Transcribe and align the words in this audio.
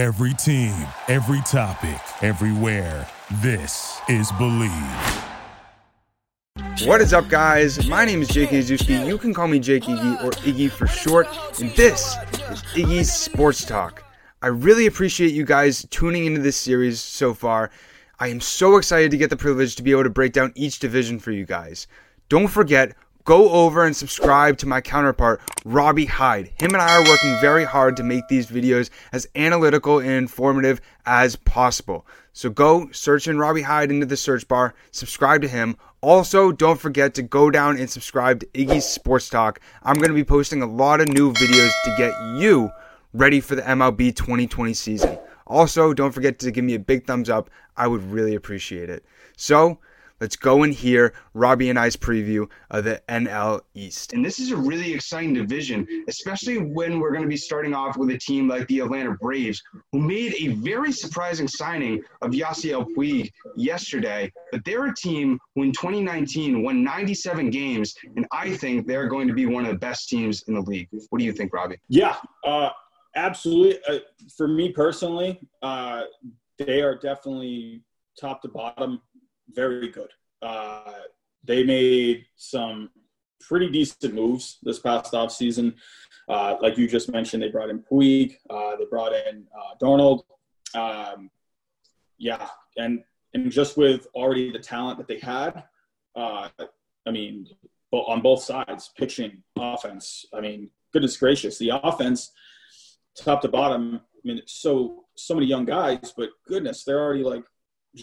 Every 0.00 0.32
team, 0.32 0.72
every 1.08 1.42
topic, 1.42 2.00
everywhere. 2.22 3.06
This 3.42 4.00
is 4.08 4.32
Believe. 4.32 4.72
What 6.86 7.02
is 7.02 7.12
up, 7.12 7.28
guys? 7.28 7.86
My 7.86 8.06
name 8.06 8.22
is 8.22 8.28
Jake 8.28 8.48
Nazuski. 8.48 9.06
You 9.06 9.18
can 9.18 9.34
call 9.34 9.46
me 9.46 9.58
Jake 9.58 9.82
Iggy 9.82 10.24
or 10.24 10.30
Iggy 10.30 10.70
for 10.70 10.86
short, 10.86 11.28
and 11.60 11.70
this 11.72 12.16
is 12.50 12.62
Iggy's 12.72 13.12
Sports 13.12 13.66
Talk. 13.66 14.02
I 14.40 14.46
really 14.46 14.86
appreciate 14.86 15.34
you 15.34 15.44
guys 15.44 15.86
tuning 15.90 16.24
into 16.24 16.40
this 16.40 16.56
series 16.56 16.98
so 16.98 17.34
far. 17.34 17.70
I 18.18 18.28
am 18.28 18.40
so 18.40 18.78
excited 18.78 19.10
to 19.10 19.18
get 19.18 19.28
the 19.28 19.36
privilege 19.36 19.76
to 19.76 19.82
be 19.82 19.90
able 19.90 20.04
to 20.04 20.08
break 20.08 20.32
down 20.32 20.52
each 20.54 20.78
division 20.78 21.18
for 21.18 21.30
you 21.30 21.44
guys. 21.44 21.86
Don't 22.30 22.48
forget, 22.48 22.94
go 23.24 23.50
over 23.50 23.84
and 23.84 23.96
subscribe 23.96 24.58
to 24.58 24.66
my 24.66 24.80
counterpart, 24.80 25.40
Robbie 25.64 26.06
Hyde. 26.06 26.52
Him 26.58 26.72
and 26.72 26.82
I 26.82 26.96
are 26.96 27.04
working 27.04 27.36
very 27.40 27.64
hard 27.64 27.96
to 27.96 28.02
make 28.02 28.28
these 28.28 28.46
videos 28.46 28.90
as 29.12 29.28
analytical 29.34 29.98
and 29.98 30.10
informative 30.10 30.80
as 31.06 31.36
possible. 31.36 32.06
So 32.32 32.50
go 32.50 32.90
search 32.92 33.28
in 33.28 33.38
Robbie 33.38 33.62
Hyde 33.62 33.90
into 33.90 34.06
the 34.06 34.16
search 34.16 34.46
bar, 34.46 34.74
subscribe 34.90 35.42
to 35.42 35.48
him. 35.48 35.76
Also, 36.00 36.52
don't 36.52 36.80
forget 36.80 37.14
to 37.14 37.22
go 37.22 37.50
down 37.50 37.76
and 37.76 37.90
subscribe 37.90 38.40
to 38.40 38.46
Iggy's 38.46 38.86
Sports 38.86 39.28
Talk. 39.28 39.60
I'm 39.82 39.96
going 39.96 40.08
to 40.08 40.14
be 40.14 40.24
posting 40.24 40.62
a 40.62 40.66
lot 40.66 41.00
of 41.00 41.08
new 41.08 41.32
videos 41.32 41.72
to 41.84 41.94
get 41.98 42.14
you 42.36 42.70
ready 43.12 43.40
for 43.40 43.54
the 43.54 43.62
MLB 43.62 44.14
2020 44.14 44.72
season. 44.72 45.18
Also, 45.46 45.92
don't 45.92 46.12
forget 46.12 46.38
to 46.38 46.50
give 46.50 46.64
me 46.64 46.74
a 46.74 46.78
big 46.78 47.06
thumbs 47.06 47.28
up. 47.28 47.50
I 47.76 47.86
would 47.86 48.02
really 48.10 48.34
appreciate 48.34 48.88
it. 48.88 49.04
So, 49.36 49.78
let's 50.20 50.36
go 50.36 50.62
and 50.62 50.72
hear 50.72 51.12
Robbie 51.34 51.70
and 51.70 51.78
I's 51.78 51.96
preview 51.96 52.48
of 52.70 52.84
the 52.84 53.02
NL 53.08 53.62
East. 53.74 54.12
And 54.12 54.24
this 54.24 54.38
is 54.38 54.50
a 54.50 54.56
really 54.56 54.92
exciting 54.92 55.34
division, 55.34 55.86
especially 56.08 56.58
when 56.58 57.00
we're 57.00 57.10
going 57.10 57.22
to 57.22 57.28
be 57.28 57.36
starting 57.36 57.74
off 57.74 57.96
with 57.96 58.10
a 58.10 58.18
team 58.18 58.48
like 58.48 58.68
the 58.68 58.80
Atlanta 58.80 59.12
Braves, 59.12 59.62
who 59.92 60.00
made 60.00 60.34
a 60.38 60.48
very 60.48 60.92
surprising 60.92 61.48
signing 61.48 62.02
of 62.22 62.32
Yasiel 62.32 62.86
Puig 62.96 63.30
yesterday. 63.56 64.30
But 64.52 64.64
they're 64.64 64.86
a 64.86 64.94
team 64.94 65.38
who 65.54 65.62
in 65.62 65.72
2019 65.72 66.62
won 66.62 66.84
97 66.84 67.50
games, 67.50 67.94
and 68.16 68.26
I 68.32 68.56
think 68.56 68.86
they're 68.86 69.08
going 69.08 69.28
to 69.28 69.34
be 69.34 69.46
one 69.46 69.64
of 69.64 69.72
the 69.72 69.78
best 69.78 70.08
teams 70.08 70.44
in 70.48 70.54
the 70.54 70.62
league. 70.62 70.88
What 71.08 71.18
do 71.18 71.24
you 71.24 71.32
think, 71.32 71.52
Robbie? 71.52 71.78
Yeah, 71.88 72.16
uh, 72.44 72.70
absolutely. 73.16 73.80
Uh, 73.88 74.00
for 74.36 74.48
me 74.48 74.70
personally, 74.72 75.40
uh, 75.62 76.02
they 76.58 76.82
are 76.82 76.96
definitely 76.96 77.82
top 78.20 78.42
to 78.42 78.48
bottom 78.48 79.00
very 79.54 79.88
good. 79.88 80.10
Uh, 80.42 80.92
they 81.44 81.64
made 81.64 82.26
some 82.36 82.90
pretty 83.40 83.68
decent 83.68 84.14
moves 84.14 84.58
this 84.62 84.78
past 84.78 85.12
offseason. 85.12 85.74
Uh, 86.28 86.56
like 86.60 86.78
you 86.78 86.86
just 86.86 87.10
mentioned, 87.10 87.42
they 87.42 87.48
brought 87.48 87.70
in 87.70 87.80
Puig, 87.80 88.36
uh, 88.48 88.76
they 88.76 88.84
brought 88.84 89.12
in 89.12 89.46
uh, 89.56 89.74
Darnold. 89.82 90.22
Um, 90.74 91.30
yeah, 92.18 92.48
and 92.76 93.02
and 93.34 93.50
just 93.50 93.76
with 93.76 94.06
already 94.14 94.52
the 94.52 94.58
talent 94.58 94.98
that 94.98 95.08
they 95.08 95.18
had, 95.18 95.64
uh, 96.14 96.48
I 97.06 97.10
mean, 97.10 97.46
on 97.92 98.20
both 98.20 98.42
sides, 98.42 98.90
pitching, 98.96 99.42
offense. 99.56 100.24
I 100.32 100.40
mean, 100.40 100.70
goodness 100.92 101.16
gracious, 101.16 101.58
the 101.58 101.72
offense, 101.82 102.32
top 103.16 103.40
to 103.42 103.48
bottom. 103.48 104.00
I 104.14 104.20
mean, 104.24 104.42
so 104.46 105.04
so 105.16 105.34
many 105.34 105.46
young 105.46 105.64
guys, 105.64 106.12
but 106.16 106.30
goodness, 106.46 106.84
they're 106.84 107.00
already 107.00 107.24
like 107.24 107.44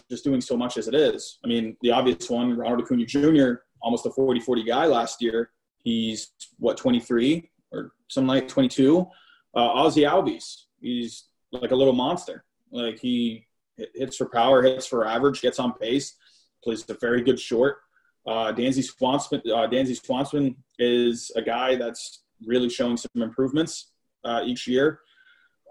just 0.10 0.24
doing 0.24 0.42
so 0.42 0.58
much 0.58 0.78
as 0.78 0.88
it 0.88 0.96
is. 0.96 1.40
I 1.44 1.48
mean, 1.48 1.78
the 1.82 1.92
obvious 1.92 2.30
one, 2.30 2.58
Ronald 2.58 2.82
Acuna 2.82 3.06
Jr., 3.06 3.62
almost 3.82 4.06
a 4.06 4.12
40 4.12 4.40
40 4.40 4.64
guy 4.64 4.86
last 4.86 5.22
year. 5.22 5.52
He's 5.84 6.32
what, 6.60 6.78
23 6.78 7.50
or 7.72 7.94
something 8.08 8.28
like 8.28 8.48
22? 8.48 9.08
Uh, 9.56 9.60
Ozzy 9.60 10.08
Albies, 10.10 10.64
he's 10.82 11.26
like 11.52 11.72
a 11.72 11.76
little 11.76 11.94
monster. 11.94 12.44
Like 12.72 13.00
he 13.00 13.48
hits 13.96 14.18
for 14.18 14.26
power, 14.26 14.62
hits 14.62 14.86
for 14.86 15.08
average, 15.08 15.42
gets 15.42 15.60
on 15.60 15.74
pace, 15.74 16.16
plays 16.64 16.86
a 16.90 16.94
very 16.96 17.22
good 17.22 17.40
short. 17.40 17.78
Uh, 18.26 18.52
Dansby 18.52 18.84
Swanson, 18.84 19.42
uh, 19.46 19.68
Dansby 19.68 20.04
Swanson 20.06 20.56
is 20.80 21.32
a 21.36 21.42
guy 21.42 21.76
that's 21.76 22.24
really 22.46 22.70
showing 22.70 22.98
some 22.98 23.22
improvements 23.22 23.92
uh, 24.26 24.42
each 24.46 24.68
year. 24.68 25.00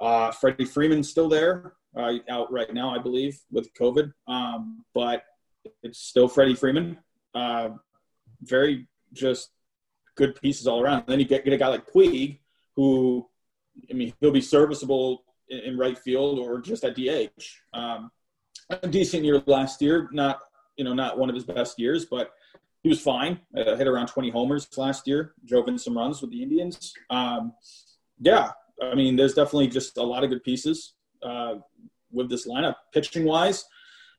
Uh, 0.00 0.30
Freddie 0.30 0.64
Freeman's 0.64 1.10
still 1.10 1.28
there 1.28 1.74
uh, 1.96 2.14
out 2.28 2.52
right 2.52 2.72
now, 2.72 2.94
I 2.94 2.98
believe, 2.98 3.38
with 3.50 3.72
COVID. 3.74 4.12
Um, 4.28 4.84
but 4.94 5.24
it's 5.82 5.98
still 5.98 6.28
Freddie 6.28 6.54
Freeman. 6.54 6.98
Uh, 7.34 7.70
very 8.42 8.86
just 9.12 9.50
good 10.16 10.40
pieces 10.40 10.66
all 10.66 10.80
around. 10.80 11.00
And 11.00 11.08
then 11.08 11.20
you 11.20 11.26
get, 11.26 11.44
get 11.44 11.52
a 11.52 11.56
guy 11.56 11.68
like 11.68 11.90
Puig, 11.90 12.38
who, 12.74 13.26
I 13.90 13.94
mean, 13.94 14.12
he'll 14.20 14.30
be 14.30 14.40
serviceable 14.40 15.24
in, 15.48 15.60
in 15.60 15.78
right 15.78 15.98
field 15.98 16.38
or 16.38 16.60
just 16.60 16.84
at 16.84 16.94
DH. 16.94 17.42
Um, 17.72 18.10
a 18.70 18.88
decent 18.88 19.24
year 19.24 19.42
last 19.46 19.80
year, 19.80 20.08
not 20.12 20.40
you 20.76 20.84
know 20.84 20.92
not 20.92 21.18
one 21.18 21.28
of 21.28 21.34
his 21.34 21.44
best 21.44 21.78
years, 21.78 22.04
but 22.04 22.32
he 22.82 22.88
was 22.88 23.00
fine. 23.00 23.40
Uh, 23.56 23.76
hit 23.76 23.86
around 23.86 24.08
20 24.08 24.30
homers 24.30 24.68
last 24.76 25.06
year. 25.06 25.34
Drove 25.44 25.68
in 25.68 25.78
some 25.78 25.96
runs 25.96 26.20
with 26.20 26.30
the 26.30 26.42
Indians. 26.42 26.92
Um, 27.10 27.52
yeah, 28.20 28.50
I 28.82 28.94
mean, 28.94 29.16
there's 29.16 29.34
definitely 29.34 29.68
just 29.68 29.96
a 29.98 30.02
lot 30.02 30.24
of 30.24 30.30
good 30.30 30.42
pieces 30.42 30.94
uh, 31.22 31.56
with 32.12 32.28
this 32.28 32.46
lineup. 32.46 32.76
Pitching 32.92 33.24
wise, 33.24 33.64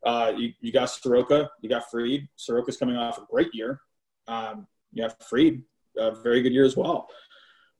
uh, 0.06 0.34
you, 0.36 0.54
you 0.62 0.72
got 0.72 0.90
Soroka, 0.90 1.50
you 1.62 1.70
got 1.70 1.90
Fried. 1.90 2.28
Soroka's 2.38 2.78
coming 2.78 2.96
off 2.96 3.18
a 3.18 3.26
great 3.30 3.54
year. 3.54 3.82
Um, 4.28 4.68
you 4.92 5.04
have 5.04 5.16
Fried, 5.30 5.62
a 5.98 6.12
very 6.12 6.42
good 6.42 6.54
year 6.54 6.66
as 6.66 6.78
well. 6.78 7.08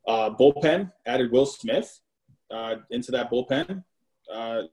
Uh, 0.08 0.30
bullpen 0.30 0.92
added 1.06 1.32
Will 1.32 1.46
Smith 1.46 2.00
uh, 2.52 2.76
into 2.90 3.12
that 3.12 3.30
bullpen. 3.30 3.84
Uh, 4.34 4.64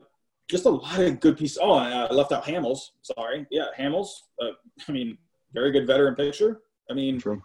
just 0.49 0.67
a 0.67 0.71
lot 0.71 0.99
of 1.01 1.21
good 1.21 1.37
pieces. 1.37 1.59
Oh, 1.61 1.73
I 1.73 2.11
left 2.11 2.33
out 2.33 2.45
Hamels. 2.45 2.91
Sorry. 3.03 3.47
Yeah, 3.51 3.67
Hamels. 3.79 4.09
Uh, 4.41 4.51
I 4.89 4.93
mean, 4.93 5.19
very 5.53 5.73
good 5.73 5.87
veteran 5.87 6.15
pitcher. 6.15 6.61
I 6.91 6.95
mean, 6.95 7.19
True. 7.19 7.43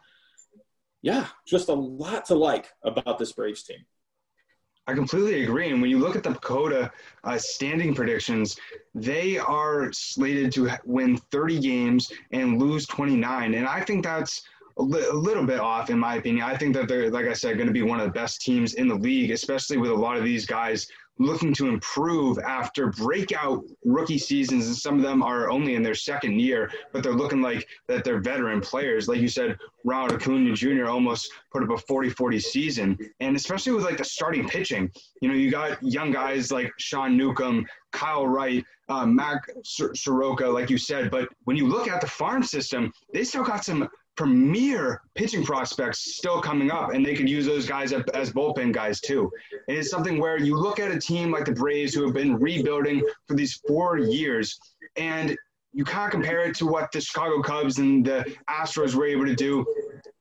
yeah, 1.02 1.28
just 1.48 1.70
a 1.70 1.74
lot 1.74 2.26
to 2.26 2.36
like 2.36 2.70
about 2.84 3.18
this 3.18 3.32
Braves 3.32 3.64
team. 3.64 3.86
I 4.90 4.96
completely 4.96 5.44
agree. 5.44 5.70
And 5.70 5.84
when 5.84 5.92
you 5.92 6.00
look 6.00 6.16
at 6.16 6.24
the 6.24 6.32
PECOTA 6.32 6.90
uh, 7.24 7.38
standing 7.38 7.94
predictions, 7.94 8.58
they 8.96 9.38
are 9.38 9.94
slated 9.94 10.52
to 10.54 10.72
win 10.84 11.16
30 11.30 11.60
games 11.60 12.12
and 12.32 12.60
lose 12.60 12.88
29. 12.88 13.54
And 13.54 13.68
I 13.68 13.82
think 13.82 14.04
that's 14.04 14.42
a, 14.78 14.82
li- 14.82 15.06
a 15.06 15.14
little 15.14 15.46
bit 15.46 15.60
off, 15.60 15.92
in 15.92 16.00
my 16.00 16.16
opinion. 16.16 16.44
I 16.44 16.58
think 16.58 16.74
that 16.74 16.88
they're, 16.88 17.12
like 17.12 17.28
I 17.28 17.34
said, 17.34 17.58
going 17.58 17.68
to 17.68 17.74
be 17.74 17.84
one 17.84 18.00
of 18.00 18.08
the 18.08 18.12
best 18.12 18.42
teams 18.42 18.74
in 18.74 18.88
the 18.88 18.96
league, 18.96 19.30
especially 19.30 19.78
with 19.78 19.92
a 19.92 19.96
lot 19.96 20.18
of 20.18 20.24
these 20.24 20.48
guys 20.48 20.88
looking 21.20 21.54
to 21.54 21.68
improve 21.68 22.40
after 22.40 22.88
breakout 22.88 23.64
rookie 23.84 24.18
seasons, 24.18 24.68
and 24.68 24.76
some 24.76 24.96
of 24.96 25.02
them 25.02 25.22
are 25.22 25.52
only 25.52 25.76
in 25.76 25.84
their 25.84 25.94
second 25.94 26.40
year, 26.40 26.72
but 26.94 27.04
they're 27.04 27.14
looking 27.14 27.42
like 27.42 27.68
that 27.88 28.04
they're 28.04 28.22
veteran 28.22 28.62
players. 28.62 29.08
Like 29.08 29.20
you 29.20 29.28
said, 29.28 29.58
Ronald 29.84 30.14
Acuna 30.14 30.54
Jr. 30.54 30.86
almost 30.86 31.32
put 31.52 31.62
up 31.62 31.70
a 31.70 31.74
40-40 31.74 32.42
season, 32.42 32.98
and 33.20 33.36
especially 33.36 33.74
with 33.74 33.84
like 33.84 33.98
the 33.98 34.06
starting 34.06 34.48
pitching, 34.48 34.90
you 35.22 35.28
know, 35.28 35.36
you 35.36 35.52
got 35.52 35.82
young 35.84 36.12
guys 36.12 36.52
like 36.52 36.72
Sean 36.78 37.18
Newcomb, 37.18 37.66
Kyle 37.92 38.26
Wright, 38.26 38.64
uh, 38.88 39.06
Mike 39.06 39.44
Soroka, 39.64 40.48
like 40.48 40.70
you 40.70 40.78
said, 40.78 41.12
but 41.12 41.28
when 41.44 41.58
you 41.58 41.68
look 41.68 41.88
at 41.88 42.02
the 42.02 42.08
farm 42.08 42.44
system, 42.44 42.92
they 43.14 43.24
still 43.24 43.44
got 43.44 43.64
some 43.64 43.88
premier 44.20 45.02
pitching 45.16 45.46
prospects 45.46 46.18
still 46.18 46.42
coming 46.42 46.70
up, 46.70 46.92
and 46.94 47.06
they 47.06 47.16
could 47.16 47.30
use 47.30 47.46
those 47.46 47.66
guys 47.66 47.94
as 47.94 48.34
bullpen 48.34 48.74
guys 48.74 49.00
too. 49.00 49.32
And 49.70 49.78
it's 49.78 49.90
something 49.90 50.20
where 50.20 50.38
you 50.38 50.58
look 50.58 50.78
at 50.78 50.92
a 50.92 51.00
team 51.00 51.32
like 51.32 51.46
the 51.46 51.54
Braves 51.54 51.94
who 51.94 52.04
have 52.04 52.14
been 52.14 52.36
rebuilding 52.36 53.02
for 53.26 53.38
these 53.38 53.62
four 53.66 53.98
years, 53.98 54.60
and 54.98 55.38
you 55.72 55.86
can't 55.86 56.12
compare 56.12 56.42
it 56.42 56.54
to 56.58 56.66
what 56.66 56.92
the 56.92 57.00
Chicago 57.00 57.42
Cubs 57.42 57.78
and 57.78 58.06
the 58.06 58.36
Astros 58.50 58.94
were 58.94 59.06
able 59.06 59.26
to 59.26 59.36
do 59.36 59.66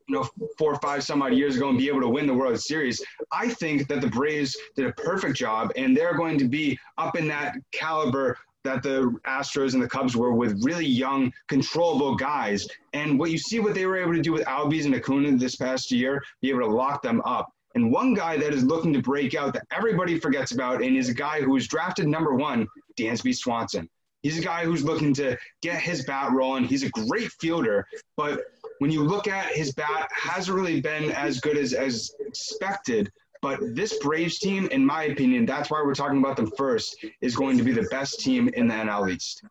you 0.06 0.14
know, 0.14 0.28
four 0.56 0.72
or 0.72 0.80
five 0.80 1.02
some 1.02 1.20
odd 1.20 1.34
years 1.34 1.56
ago 1.56 1.68
and 1.68 1.76
be 1.76 1.88
able 1.88 2.00
to 2.00 2.08
win 2.08 2.26
the 2.26 2.32
World 2.32 2.58
Series. 2.60 3.04
I 3.32 3.48
think 3.48 3.88
that 3.88 4.00
the 4.00 4.06
Braves 4.06 4.56
did 4.76 4.86
a 4.86 4.92
perfect 4.92 5.36
job 5.36 5.72
and 5.76 5.96
they're 5.96 6.16
going 6.16 6.38
to 6.38 6.46
be 6.46 6.78
up 6.96 7.16
in 7.16 7.28
that 7.28 7.56
caliber 7.72 8.38
that 8.68 8.82
the 8.82 9.14
Astros 9.26 9.72
and 9.72 9.82
the 9.82 9.88
Cubs 9.88 10.14
were 10.14 10.34
with 10.34 10.62
really 10.62 10.86
young, 10.86 11.32
controllable 11.48 12.14
guys. 12.14 12.68
And 12.92 13.18
what 13.18 13.30
you 13.30 13.38
see 13.38 13.60
what 13.60 13.74
they 13.74 13.86
were 13.86 13.96
able 13.96 14.12
to 14.12 14.20
do 14.20 14.32
with 14.32 14.44
Albies 14.44 14.84
and 14.84 14.94
Acuna 14.94 15.36
this 15.36 15.56
past 15.56 15.90
year, 15.90 16.22
be 16.42 16.50
able 16.50 16.60
to 16.60 16.66
lock 16.66 17.02
them 17.02 17.22
up. 17.24 17.50
And 17.74 17.90
one 17.90 18.12
guy 18.12 18.36
that 18.36 18.52
is 18.52 18.64
looking 18.64 18.92
to 18.92 19.00
break 19.00 19.34
out 19.34 19.54
that 19.54 19.64
everybody 19.70 20.18
forgets 20.18 20.52
about 20.52 20.82
and 20.82 20.96
is 20.96 21.08
a 21.08 21.14
guy 21.14 21.40
who 21.40 21.52
was 21.52 21.66
drafted 21.66 22.08
number 22.08 22.34
one, 22.34 22.66
Dansby 22.98 23.34
Swanson. 23.34 23.88
He's 24.22 24.38
a 24.38 24.42
guy 24.42 24.64
who's 24.64 24.84
looking 24.84 25.14
to 25.14 25.38
get 25.62 25.80
his 25.80 26.04
bat 26.04 26.32
rolling. 26.32 26.64
He's 26.64 26.82
a 26.82 26.90
great 26.90 27.30
fielder, 27.40 27.86
but 28.16 28.42
when 28.80 28.90
you 28.90 29.04
look 29.04 29.28
at 29.28 29.52
his 29.52 29.72
bat, 29.72 30.10
hasn't 30.12 30.56
really 30.56 30.80
been 30.80 31.10
as 31.12 31.40
good 31.40 31.56
as, 31.56 31.72
as 31.72 32.10
expected. 32.20 33.10
But 33.40 33.60
this 33.74 33.98
Braves 33.98 34.38
team, 34.38 34.68
in 34.72 34.84
my 34.84 35.04
opinion, 35.04 35.46
that's 35.46 35.70
why 35.70 35.82
we're 35.84 35.94
talking 35.94 36.18
about 36.18 36.36
them 36.36 36.50
first, 36.56 37.04
is 37.20 37.36
going 37.36 37.56
to 37.58 37.64
be 37.64 37.72
the 37.72 37.86
best 37.90 38.20
team 38.20 38.48
in 38.54 38.68
the 38.68 38.74
NL 38.74 39.12
East. 39.12 39.42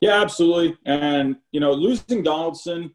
Yeah, 0.00 0.20
absolutely. 0.20 0.76
And, 0.86 1.36
you 1.52 1.60
know, 1.60 1.72
losing 1.72 2.22
Donaldson 2.22 2.94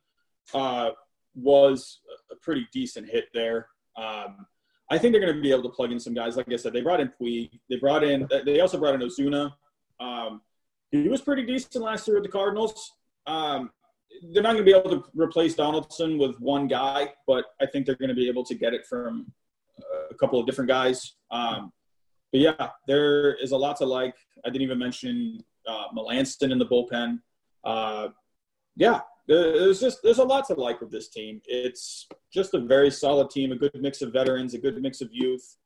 uh, 0.53 0.91
was 1.35 1.99
a 2.31 2.35
pretty 2.35 2.67
decent 2.73 3.09
hit 3.09 3.25
there. 3.33 3.67
Um, 3.97 4.45
I 4.89 4.97
think 4.97 5.13
they're 5.13 5.21
going 5.21 5.35
to 5.35 5.41
be 5.41 5.51
able 5.51 5.63
to 5.63 5.69
plug 5.69 5.91
in 5.91 5.99
some 5.99 6.13
guys. 6.13 6.37
Like 6.37 6.51
I 6.51 6.55
said, 6.57 6.73
they 6.73 6.81
brought 6.81 6.99
in 6.99 7.11
Puig. 7.19 7.49
They 7.69 7.77
brought 7.77 8.03
in. 8.03 8.27
They 8.45 8.59
also 8.59 8.79
brought 8.79 8.95
in 8.95 9.01
Ozuna. 9.01 9.51
Um, 9.99 10.41
he 10.91 11.09
was 11.09 11.21
pretty 11.21 11.45
decent 11.45 11.83
last 11.83 12.07
year 12.07 12.17
with 12.17 12.23
the 12.23 12.31
Cardinals. 12.31 12.93
Um, 13.25 13.71
they're 14.31 14.43
not 14.43 14.53
going 14.53 14.65
to 14.65 14.71
be 14.71 14.77
able 14.77 14.91
to 14.91 15.03
replace 15.15 15.55
Donaldson 15.55 16.17
with 16.17 16.39
one 16.39 16.67
guy, 16.67 17.09
but 17.27 17.45
I 17.59 17.65
think 17.65 17.85
they're 17.85 17.95
going 17.95 18.09
to 18.09 18.15
be 18.15 18.27
able 18.27 18.45
to 18.45 18.55
get 18.55 18.73
it 18.73 18.85
from 18.85 19.31
a 20.09 20.15
couple 20.15 20.39
of 20.39 20.45
different 20.45 20.69
guys. 20.69 21.15
Um, 21.31 21.71
but 22.31 22.41
yeah, 22.41 22.69
there 22.87 23.35
is 23.35 23.51
a 23.51 23.57
lot 23.57 23.77
to 23.77 23.85
like. 23.85 24.15
I 24.45 24.49
didn't 24.49 24.63
even 24.63 24.79
mention 24.79 25.39
uh, 25.67 25.85
Melancon 25.95 26.51
in 26.51 26.59
the 26.59 26.65
bullpen. 26.65 27.19
Uh, 27.63 28.09
yeah, 28.75 28.99
there's 29.27 29.79
just 29.79 29.99
there's 30.03 30.19
a 30.19 30.23
lot 30.23 30.45
to 30.47 30.53
like 30.53 30.81
with 30.81 30.91
this 30.91 31.09
team. 31.09 31.41
It's 31.45 32.07
just 32.31 32.53
a 32.53 32.59
very 32.59 32.91
solid 32.91 33.29
team, 33.29 33.51
a 33.51 33.55
good 33.55 33.71
mix 33.75 34.01
of 34.01 34.13
veterans, 34.13 34.53
a 34.53 34.59
good 34.59 34.79
mix 34.81 35.01
of 35.01 35.09
youth, 35.11 35.57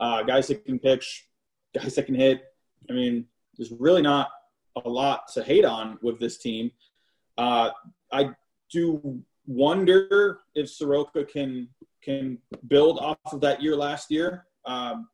uh, 0.00 0.22
guys 0.22 0.48
that 0.48 0.64
can 0.64 0.78
pitch, 0.78 1.28
guys 1.74 1.94
that 1.96 2.06
can 2.06 2.14
hit. 2.14 2.44
I 2.88 2.92
mean, 2.92 3.26
there's 3.56 3.72
really 3.72 4.02
not 4.02 4.30
a 4.84 4.88
lot 4.88 5.28
to 5.34 5.42
hate 5.42 5.64
on 5.64 5.98
with 6.02 6.18
this 6.18 6.38
team. 6.38 6.70
Uh, 7.36 7.70
I 8.12 8.30
do 8.70 9.22
wonder 9.46 10.40
if 10.54 10.70
Soroka 10.70 11.24
can 11.24 11.68
can 12.04 12.38
build 12.68 12.98
off 12.98 13.18
of 13.32 13.40
that 13.40 13.62
year 13.62 13.76
last 13.76 14.10
year. 14.10 14.46
Um, 14.66 15.08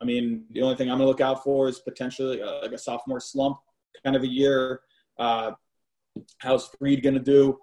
I 0.00 0.04
mean, 0.04 0.44
the 0.50 0.62
only 0.62 0.76
thing 0.76 0.90
I'm 0.90 0.98
going 0.98 1.06
to 1.06 1.08
look 1.08 1.20
out 1.20 1.42
for 1.42 1.68
is 1.68 1.78
potentially 1.78 2.40
a, 2.40 2.60
like 2.62 2.72
a 2.72 2.78
sophomore 2.78 3.20
slump 3.20 3.58
kind 4.04 4.16
of 4.16 4.22
a 4.22 4.28
year. 4.28 4.80
Uh, 5.18 5.52
how's 6.38 6.68
Fried 6.68 7.02
going 7.02 7.14
to 7.14 7.20
do? 7.20 7.58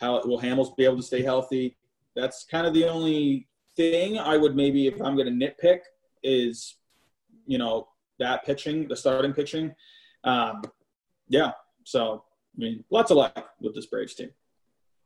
How 0.00 0.22
will 0.24 0.40
Hamels 0.40 0.76
be 0.76 0.84
able 0.84 0.96
to 0.96 1.02
stay 1.02 1.22
healthy? 1.22 1.76
That's 2.16 2.44
kind 2.44 2.66
of 2.66 2.74
the 2.74 2.86
only 2.88 3.48
thing 3.76 4.18
I 4.18 4.36
would 4.36 4.56
maybe, 4.56 4.86
if 4.86 5.00
I'm 5.02 5.16
going 5.16 5.38
to 5.38 5.46
nitpick, 5.46 5.80
is 6.22 6.76
you 7.46 7.58
know 7.58 7.88
that 8.18 8.44
pitching, 8.44 8.88
the 8.88 8.96
starting 8.96 9.32
pitching. 9.32 9.74
Um, 10.24 10.62
yeah, 11.28 11.52
so 11.84 12.24
I 12.56 12.60
mean, 12.60 12.84
lots 12.90 13.10
of 13.10 13.18
luck 13.18 13.50
with 13.60 13.74
this 13.74 13.86
Braves 13.86 14.14
team. 14.14 14.30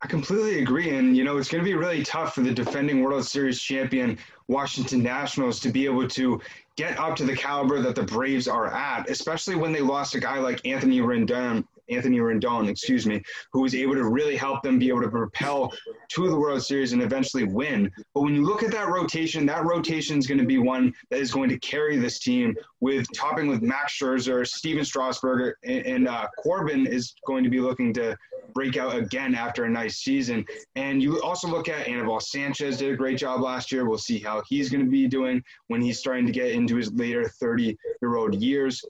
I 0.00 0.06
completely 0.06 0.60
agree. 0.60 0.96
And, 0.96 1.16
you 1.16 1.24
know, 1.24 1.38
it's 1.38 1.48
going 1.48 1.62
to 1.62 1.68
be 1.68 1.74
really 1.74 2.04
tough 2.04 2.34
for 2.34 2.42
the 2.42 2.52
defending 2.52 3.02
World 3.02 3.24
Series 3.24 3.60
champion 3.60 4.16
Washington 4.46 5.02
Nationals 5.02 5.58
to 5.60 5.70
be 5.70 5.86
able 5.86 6.06
to 6.08 6.40
get 6.76 6.98
up 6.98 7.16
to 7.16 7.24
the 7.24 7.34
caliber 7.34 7.80
that 7.82 7.96
the 7.96 8.04
Braves 8.04 8.46
are 8.46 8.72
at, 8.72 9.10
especially 9.10 9.56
when 9.56 9.72
they 9.72 9.80
lost 9.80 10.14
a 10.14 10.20
guy 10.20 10.38
like 10.38 10.64
Anthony 10.64 11.00
Rendon, 11.00 11.64
Anthony 11.90 12.18
Rendon, 12.18 12.68
excuse 12.68 13.06
me, 13.06 13.22
who 13.52 13.62
was 13.62 13.74
able 13.74 13.94
to 13.94 14.04
really 14.04 14.36
help 14.36 14.62
them 14.62 14.78
be 14.78 14.88
able 14.88 15.02
to 15.02 15.08
propel 15.08 15.72
to 16.10 16.28
the 16.28 16.38
World 16.38 16.62
Series 16.62 16.92
and 16.92 17.02
eventually 17.02 17.44
win. 17.44 17.90
But 18.14 18.22
when 18.22 18.34
you 18.34 18.44
look 18.44 18.62
at 18.62 18.70
that 18.72 18.88
rotation, 18.88 19.46
that 19.46 19.64
rotation 19.64 20.18
is 20.18 20.26
going 20.26 20.38
to 20.38 20.46
be 20.46 20.58
one 20.58 20.92
that 21.10 21.20
is 21.20 21.32
going 21.32 21.48
to 21.50 21.58
carry 21.58 21.96
this 21.96 22.18
team 22.18 22.54
with 22.80 23.06
topping 23.14 23.48
with 23.48 23.62
Max 23.62 23.98
Scherzer, 23.98 24.46
Stephen 24.46 24.84
Strasburg, 24.84 25.54
and, 25.64 25.86
and 25.86 26.08
uh, 26.08 26.28
Corbin 26.42 26.86
is 26.86 27.14
going 27.26 27.44
to 27.44 27.50
be 27.50 27.60
looking 27.60 27.92
to 27.94 28.16
break 28.54 28.76
out 28.76 28.96
again 28.96 29.34
after 29.34 29.64
a 29.64 29.70
nice 29.70 29.98
season. 29.98 30.44
And 30.76 31.02
you 31.02 31.22
also 31.22 31.48
look 31.48 31.68
at 31.68 31.86
Anibal 31.86 32.20
Sanchez 32.20 32.78
did 32.78 32.92
a 32.92 32.96
great 32.96 33.18
job 33.18 33.40
last 33.40 33.70
year. 33.70 33.88
We'll 33.88 33.98
see 33.98 34.18
how 34.18 34.42
he's 34.48 34.70
going 34.70 34.84
to 34.84 34.90
be 34.90 35.06
doing 35.06 35.42
when 35.68 35.80
he's 35.80 35.98
starting 35.98 36.26
to 36.26 36.32
get 36.32 36.52
into 36.52 36.76
his 36.76 36.92
later 36.92 37.28
30 37.28 37.76
year 38.02 38.16
old 38.16 38.34
years 38.34 38.84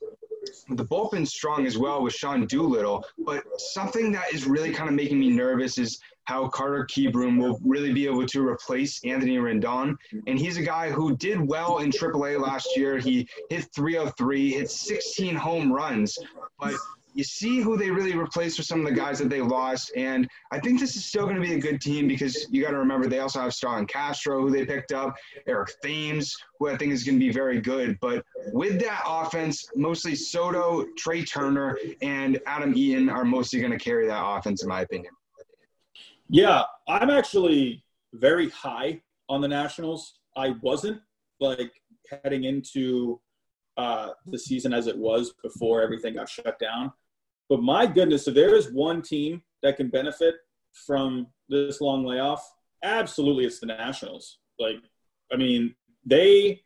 the 0.71 0.85
bullpen's 0.85 1.33
strong 1.33 1.67
as 1.67 1.79
well 1.79 2.03
with 2.03 2.15
Sean 2.15 2.47
Doolittle, 2.47 3.05
but 3.19 3.45
something 3.61 4.12
that 4.12 4.33
is 4.33 4.47
really 4.47 4.73
kind 4.73 4.89
of 4.89 4.95
making 4.95 5.19
me 5.19 5.31
nervous 5.31 5.79
is 5.79 6.00
how 6.25 6.47
Carter 6.47 6.85
Kieboom 6.85 7.41
will 7.41 7.59
really 7.65 7.93
be 7.93 8.05
able 8.05 8.27
to 8.27 8.47
replace 8.47 9.03
Anthony 9.03 9.39
Rendon. 9.39 9.97
And 10.27 10.39
he's 10.39 10.59
a 10.59 10.62
guy 10.62 10.91
who 10.91 11.17
did 11.17 11.41
well 11.41 11.79
in 11.79 11.91
AAA 11.91 12.39
last 12.39 12.77
year. 12.77 12.99
He 12.99 13.27
hit 13.49 13.69
303, 13.75 14.53
hit 14.53 14.71
16 14.71 15.35
home 15.35 15.73
runs, 15.73 16.19
but 16.61 16.75
you 17.19 17.25
see 17.25 17.61
who 17.61 17.76
they 17.76 17.91
really 17.91 18.15
replaced 18.15 18.59
with 18.59 18.69
some 18.69 18.79
of 18.79 18.87
the 18.87 18.93
guys 18.93 19.19
that 19.19 19.29
they 19.29 19.41
lost. 19.41 19.91
And 19.97 20.29
I 20.53 20.61
think 20.61 20.79
this 20.79 20.94
is 20.94 21.05
still 21.05 21.25
going 21.25 21.35
to 21.35 21.43
be 21.43 21.55
a 21.55 21.59
good 21.59 21.81
team 21.81 22.06
because 22.06 22.47
you 22.49 22.62
got 22.62 22.70
to 22.70 22.79
remember 22.79 23.09
they 23.09 23.19
also 23.19 23.41
have 23.41 23.53
Starlin 23.53 23.87
Castro, 23.87 24.41
who 24.41 24.50
they 24.50 24.65
picked 24.65 24.93
up, 24.93 25.17
Eric 25.49 25.70
Thames, 25.82 26.32
who 26.61 26.69
I 26.69 26.76
think 26.76 26.93
is 26.93 27.03
going 27.03 27.19
to 27.19 27.26
be 27.26 27.32
very 27.32 27.61
good. 27.61 27.99
But 28.00 28.25
with 28.53 28.79
that 28.82 29.03
offense, 29.05 29.67
mostly 29.75 30.15
Soto, 30.15 30.87
Trea 30.97 31.25
Turner, 31.25 31.76
and 32.03 32.38
Adam 32.47 32.73
Eaton 32.76 33.09
are 33.09 33.25
mostly 33.25 33.59
going 33.59 33.73
to 33.73 33.79
carry 33.79 34.06
that 34.06 34.25
offense, 34.25 34.62
in 34.62 34.69
my 34.69 34.82
opinion. 34.82 35.12
Yeah, 36.29 36.62
I'm 36.87 37.11
actually 37.11 37.82
very 38.12 38.49
high 38.50 39.03
on 39.29 39.41
the 39.41 39.49
Nationals. 39.49 40.21
I 40.37 40.55
wasn't 40.62 41.00
like 41.41 41.73
heading 42.23 42.44
into 42.44 43.21
uh, 43.76 44.11
the 44.26 44.38
season 44.38 44.73
as 44.73 44.87
it 44.87 44.97
was 44.97 45.35
before 45.43 45.82
everything 45.82 46.14
got 46.14 46.29
shut 46.29 46.61
down. 46.61 46.93
But 47.49 47.62
my 47.62 47.87
goodness, 47.87 48.29
if 48.29 48.35
there 48.35 48.55
is 48.55 48.71
one 48.73 49.03
team 49.03 49.43
that 49.62 49.77
can 49.77 49.89
benefit 49.89 50.37
from 50.87 51.29
this 51.49 51.81
long 51.81 52.05
layoff, 52.05 52.47
absolutely 52.83 53.45
it's 53.47 53.61
the 53.61 53.67
Nationals. 53.67 54.39
Like, 54.59 54.77
I 55.33 55.37
mean, 55.37 55.75
they 56.05 56.62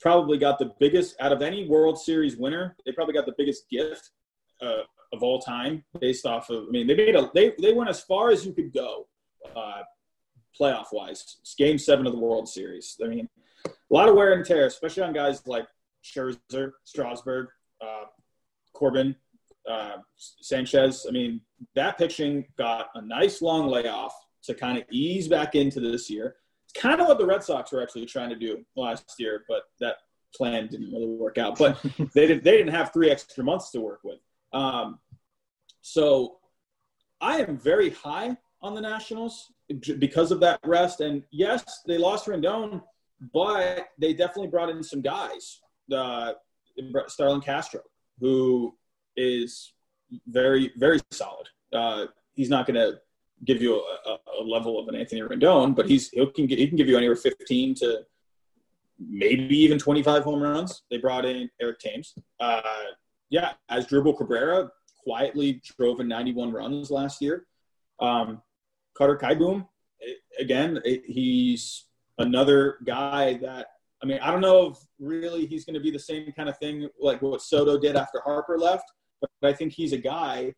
probably 0.00 0.38
got 0.38 0.58
the 0.58 0.72
biggest 0.78 1.16
out 1.20 1.32
of 1.32 1.42
any 1.42 1.66
World 1.68 1.98
Series 1.98 2.36
winner. 2.36 2.76
They 2.84 2.92
probably 2.92 3.14
got 3.14 3.26
the 3.26 3.34
biggest 3.36 3.68
gift 3.70 4.10
uh, 4.60 4.82
of 5.12 5.22
all 5.22 5.40
time, 5.40 5.84
based 6.00 6.26
off 6.26 6.50
of. 6.50 6.64
I 6.68 6.70
mean, 6.70 6.86
they 6.86 6.94
made 6.94 7.16
a 7.16 7.30
they 7.34 7.54
they 7.60 7.72
went 7.72 7.90
as 7.90 8.00
far 8.00 8.30
as 8.30 8.44
you 8.44 8.52
could 8.52 8.72
go, 8.72 9.08
uh, 9.56 9.82
playoff 10.58 10.86
wise. 10.92 11.36
It's 11.40 11.54
Game 11.54 11.78
Seven 11.78 12.06
of 12.06 12.12
the 12.12 12.18
World 12.18 12.48
Series. 12.48 12.96
I 13.02 13.08
mean, 13.08 13.28
a 13.66 13.70
lot 13.90 14.08
of 14.08 14.14
wear 14.14 14.32
and 14.32 14.44
tear, 14.44 14.66
especially 14.66 15.02
on 15.02 15.12
guys 15.12 15.46
like 15.46 15.66
Scherzer, 16.04 16.72
Strasburg, 16.84 17.48
uh, 17.80 18.04
Corbin, 18.72 19.16
uh, 19.68 19.98
Sanchez. 20.16 21.06
I 21.08 21.12
mean, 21.12 21.40
that 21.74 21.98
pitching 21.98 22.46
got 22.56 22.88
a 22.94 23.02
nice 23.02 23.42
long 23.42 23.68
layoff 23.68 24.14
to 24.44 24.54
kind 24.54 24.78
of 24.78 24.84
ease 24.90 25.28
back 25.28 25.54
into 25.54 25.80
this 25.80 26.08
year. 26.08 26.36
It's 26.64 26.80
kind 26.80 27.00
of 27.00 27.08
what 27.08 27.18
the 27.18 27.26
Red 27.26 27.42
Sox 27.42 27.72
were 27.72 27.82
actually 27.82 28.06
trying 28.06 28.30
to 28.30 28.36
do 28.36 28.64
last 28.76 29.14
year, 29.18 29.44
but 29.48 29.62
that 29.80 29.96
plan 30.34 30.68
didn't 30.68 30.92
really 30.92 31.06
work 31.06 31.38
out. 31.38 31.58
But 31.58 31.80
they 32.14 32.26
didn't 32.26 32.44
they 32.44 32.52
didn't 32.52 32.74
have 32.74 32.92
three 32.92 33.10
extra 33.10 33.44
months 33.44 33.70
to 33.72 33.80
work 33.80 34.00
with. 34.04 34.18
Um, 34.52 34.98
so 35.80 36.38
I 37.20 37.38
am 37.38 37.58
very 37.58 37.90
high 37.90 38.36
on 38.60 38.74
the 38.74 38.80
Nationals 38.80 39.52
because 39.98 40.32
of 40.32 40.40
that 40.40 40.60
rest. 40.64 41.00
And 41.00 41.22
yes, 41.30 41.82
they 41.86 41.98
lost 41.98 42.26
Rendon, 42.26 42.82
but 43.32 43.88
they 43.98 44.12
definitely 44.12 44.48
brought 44.48 44.70
in 44.70 44.82
some 44.82 45.02
guys. 45.02 45.60
Uh, 45.92 46.32
Starlin 47.06 47.40
Castro, 47.40 47.80
who 48.20 48.74
is 49.18 49.74
very, 50.26 50.72
very 50.76 51.00
solid. 51.10 51.46
Uh, 51.72 52.06
he's 52.34 52.48
not 52.48 52.66
going 52.66 52.76
to 52.76 52.98
give 53.44 53.60
you 53.60 53.74
a, 54.06 54.16
a, 54.40 54.42
level 54.42 54.78
of 54.78 54.88
an 54.88 54.94
Anthony 54.94 55.20
Rendon, 55.20 55.74
but 55.74 55.88
he's 55.88 56.08
he 56.10 56.26
can 56.26 56.48
he 56.48 56.66
can 56.66 56.76
give 56.76 56.88
you 56.88 56.96
anywhere 56.96 57.16
15 57.16 57.74
to 57.76 58.00
maybe 58.98 59.56
even 59.58 59.78
25 59.78 60.24
home 60.24 60.42
runs. 60.42 60.82
They 60.90 60.96
brought 60.96 61.24
in 61.24 61.50
Eric 61.60 61.78
Thames. 61.78 62.14
Uh, 62.40 62.62
yeah, 63.30 63.52
Asdrubal 63.70 64.16
Cabrera 64.16 64.70
quietly 65.04 65.60
drove 65.76 66.00
in 66.00 66.08
91 66.08 66.52
runs 66.52 66.90
last 66.90 67.20
year. 67.20 67.46
Um, 68.00 68.42
Carter 68.96 69.16
Kieboom, 69.16 69.66
again, 70.40 70.80
he's 71.06 71.84
another 72.18 72.78
guy 72.84 73.34
that 73.38 73.66
I 74.02 74.06
mean, 74.06 74.18
I 74.20 74.30
don't 74.30 74.40
know 74.40 74.68
if 74.68 74.78
really 75.00 75.46
he's 75.46 75.64
going 75.64 75.74
to 75.74 75.80
be 75.80 75.90
the 75.90 75.98
same 75.98 76.32
kind 76.32 76.48
of 76.48 76.56
thing 76.58 76.88
like 77.00 77.20
what 77.20 77.42
Soto 77.42 77.78
did 77.78 77.96
after 77.96 78.20
Harper 78.24 78.58
left, 78.58 78.84
but 79.20 79.30
I 79.42 79.52
think 79.52 79.72
he's 79.72 79.92
a 79.92 79.98
guy. 79.98 80.54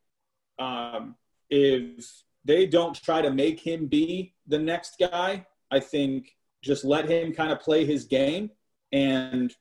Um, 0.59 1.17
if 1.49 2.07
they 2.45 2.67
don't 2.67 3.01
try 3.01 3.23
to 3.23 3.31
make 3.31 3.61
him 3.61 3.87
be 3.87 4.35
the 4.47 4.59
next 4.59 4.97
guy, 4.99 5.47
I 5.71 5.81
think 5.81 6.37
just 6.63 6.85
let 6.85 7.09
him 7.09 7.33
kind 7.33 7.53
of 7.53 7.61
play 7.61 7.85
his 7.85 8.05
game 8.05 8.51
and 8.93 9.55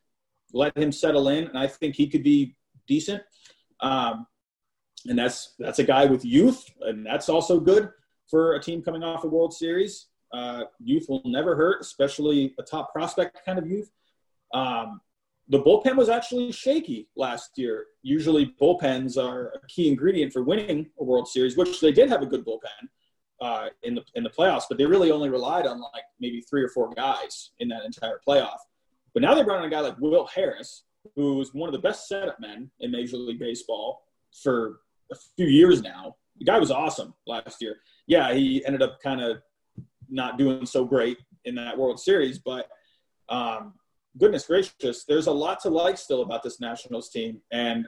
let 0.54 0.78
him 0.78 0.92
settle 0.92 1.30
in. 1.30 1.46
And 1.48 1.58
I 1.58 1.68
think 1.68 1.96
he 1.96 2.08
could 2.08 2.24
be 2.24 2.56
decent. 2.88 3.24
Um, 3.80 4.28
and 5.08 5.18
that's 5.18 5.56
that's 5.60 5.80
a 5.80 5.84
guy 5.84 6.06
with 6.06 6.26
youth, 6.26 6.70
and 6.82 7.06
that's 7.06 7.30
also 7.30 7.60
good 7.60 7.90
for 8.30 8.56
a 8.56 8.62
team 8.62 8.82
coming 8.82 9.04
off 9.04 9.24
a 9.24 9.28
World 9.28 9.54
Series. 9.54 10.08
Uh, 10.34 10.64
youth 10.80 11.06
will 11.08 11.22
never 11.26 11.56
hurt, 11.56 11.82
especially 11.82 12.54
a 12.60 12.64
top 12.64 12.94
prospect 12.94 13.40
kind 13.46 13.58
of 13.58 13.66
youth. 13.66 13.90
Um, 14.54 15.00
the 15.50 15.62
bullpen 15.62 15.96
was 15.96 16.10
actually 16.10 16.52
shaky 16.52 17.10
last 17.16 17.52
year. 17.58 17.88
Usually, 18.04 18.54
bullpens 18.62 19.18
are 19.18 19.48
a 19.56 19.68
key 19.68 19.90
ingredient 19.90 20.32
for 20.32 20.44
winning 20.44 20.90
a 21.00 21.04
World 21.04 21.28
Series, 21.28 21.58
which 21.58 21.82
they 21.82 21.92
did 21.92 22.10
have 22.10 22.22
a 22.22 22.26
good 22.26 22.46
bullpen 22.46 22.88
uh, 23.42 23.70
in 23.84 23.96
the 23.96 24.04
in 24.16 24.24
the 24.24 24.30
playoffs, 24.30 24.64
but 24.70 24.78
they 24.78 24.86
really 24.86 25.12
only 25.12 25.30
relied 25.30 25.66
on 25.66 25.82
like 25.82 26.04
maybe 26.20 26.42
three 26.42 26.64
or 26.64 26.70
four 26.70 26.92
guys 26.94 27.52
in 27.60 27.68
that 27.70 27.84
entire 27.84 28.20
playoff. 28.28 28.60
But 29.14 29.24
now 29.24 29.34
they 29.34 29.44
brought 29.44 29.60
in 29.60 29.66
a 29.66 29.70
guy 29.70 29.80
like 29.80 29.98
Will 30.00 30.28
Harris, 30.28 30.84
who's 31.16 31.54
one 31.54 31.68
of 31.68 31.74
the 31.74 31.80
best 31.80 32.08
setup 32.08 32.40
men 32.40 32.70
in 32.80 32.92
Major 32.92 33.18
League 33.18 33.40
Baseball 33.40 34.04
for 34.44 34.82
a 35.12 35.16
few 35.36 35.48
years 35.48 35.82
now. 35.82 36.16
The 36.38 36.46
guy 36.46 36.60
was 36.60 36.70
awesome 36.70 37.16
last 37.26 37.62
year. 37.62 37.78
Yeah, 38.06 38.34
he 38.34 38.64
ended 38.66 38.84
up 38.84 39.00
kind 39.02 39.20
of 39.20 39.42
not 40.10 40.38
doing 40.38 40.66
so 40.66 40.86
great 40.86 41.18
in 41.46 41.56
that 41.56 41.78
World 41.78 42.00
Series, 42.00 42.38
but 42.38 42.70
Um, 43.30 43.74
goodness 44.18 44.46
gracious, 44.46 45.06
there's 45.06 45.28
a 45.28 45.32
lot 45.32 45.60
to 45.62 45.70
like 45.70 45.98
still 45.98 46.22
about 46.22 46.44
this 46.44 46.60
Nationals 46.60 47.10
team. 47.10 47.42
And 47.52 47.88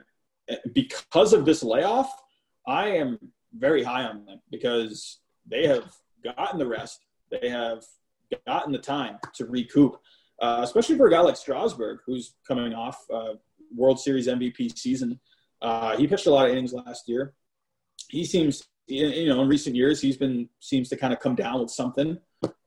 because 0.72 1.32
of 1.32 1.44
this 1.44 1.62
layoff, 1.62 2.12
I 2.66 2.88
am 2.88 3.18
very 3.54 3.82
high 3.82 4.04
on 4.04 4.24
them 4.24 4.40
because 4.50 5.20
they 5.46 5.66
have 5.66 5.92
gotten 6.22 6.58
the 6.58 6.66
rest. 6.66 7.00
They 7.30 7.48
have 7.48 7.84
gotten 8.46 8.72
the 8.72 8.78
time 8.78 9.18
to 9.34 9.46
recoup, 9.46 9.98
uh, 10.40 10.60
especially 10.62 10.96
for 10.96 11.06
a 11.06 11.10
guy 11.10 11.20
like 11.20 11.36
Strasburg, 11.36 12.00
who's 12.06 12.34
coming 12.46 12.72
off 12.72 13.04
uh, 13.12 13.34
World 13.74 14.00
Series 14.00 14.28
MVP 14.28 14.76
season. 14.78 15.18
Uh, 15.60 15.96
he 15.96 16.06
pitched 16.06 16.26
a 16.26 16.30
lot 16.30 16.46
of 16.46 16.52
innings 16.52 16.72
last 16.72 17.08
year. 17.08 17.34
He 18.08 18.24
seems, 18.24 18.64
you 18.86 19.26
know, 19.26 19.42
in 19.42 19.48
recent 19.48 19.76
years, 19.76 20.00
he's 20.00 20.16
been 20.16 20.48
seems 20.60 20.88
to 20.90 20.96
kind 20.96 21.12
of 21.12 21.20
come 21.20 21.34
down 21.34 21.60
with 21.60 21.70
something. 21.70 22.18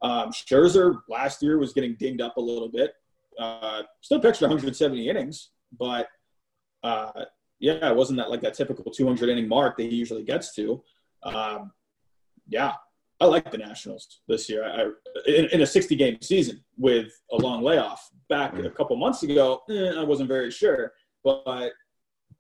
Um, 0.02 0.32
Scherzer 0.32 1.02
last 1.10 1.42
year 1.42 1.58
was 1.58 1.74
getting 1.74 1.96
dinged 1.96 2.22
up 2.22 2.38
a 2.38 2.42
little 2.42 2.70
bit. 2.70 2.94
Uh, 3.40 3.84
still 4.02 4.20
pitched 4.20 4.42
170 4.42 5.10
innings, 5.10 5.50
but 5.78 6.08
uh, 6.84 7.26
yeah, 7.60 7.90
it 7.90 7.96
wasn't 7.96 8.18
that 8.18 8.30
like 8.30 8.42
that 8.42 8.54
typical 8.54 8.92
200 8.92 9.30
inning 9.30 9.48
mark 9.48 9.78
that 9.78 9.84
he 9.84 9.96
usually 9.96 10.24
gets 10.24 10.54
to. 10.56 10.84
Um, 11.24 11.72
yeah, 12.48 12.74
I 13.20 13.26
like 13.26 13.52
the 13.52 13.58
Nationals 13.58 14.20
this 14.28 14.50
year. 14.50 14.64
I, 14.64 15.30
in, 15.30 15.46
in, 15.46 15.62
a 15.62 15.66
60 15.66 15.96
game 15.96 16.18
season 16.22 16.64
with 16.78 17.12
a 17.32 17.38
long 17.38 17.64
layoff. 17.64 18.10
Back 18.30 18.58
a 18.58 18.70
couple 18.72 18.96
months 18.98 19.24
ago, 19.24 19.62
eh, 19.70 19.94
I 19.96 20.04
wasn't 20.04 20.30
very 20.30 20.50
sure, 20.50 20.94
but 21.24 21.72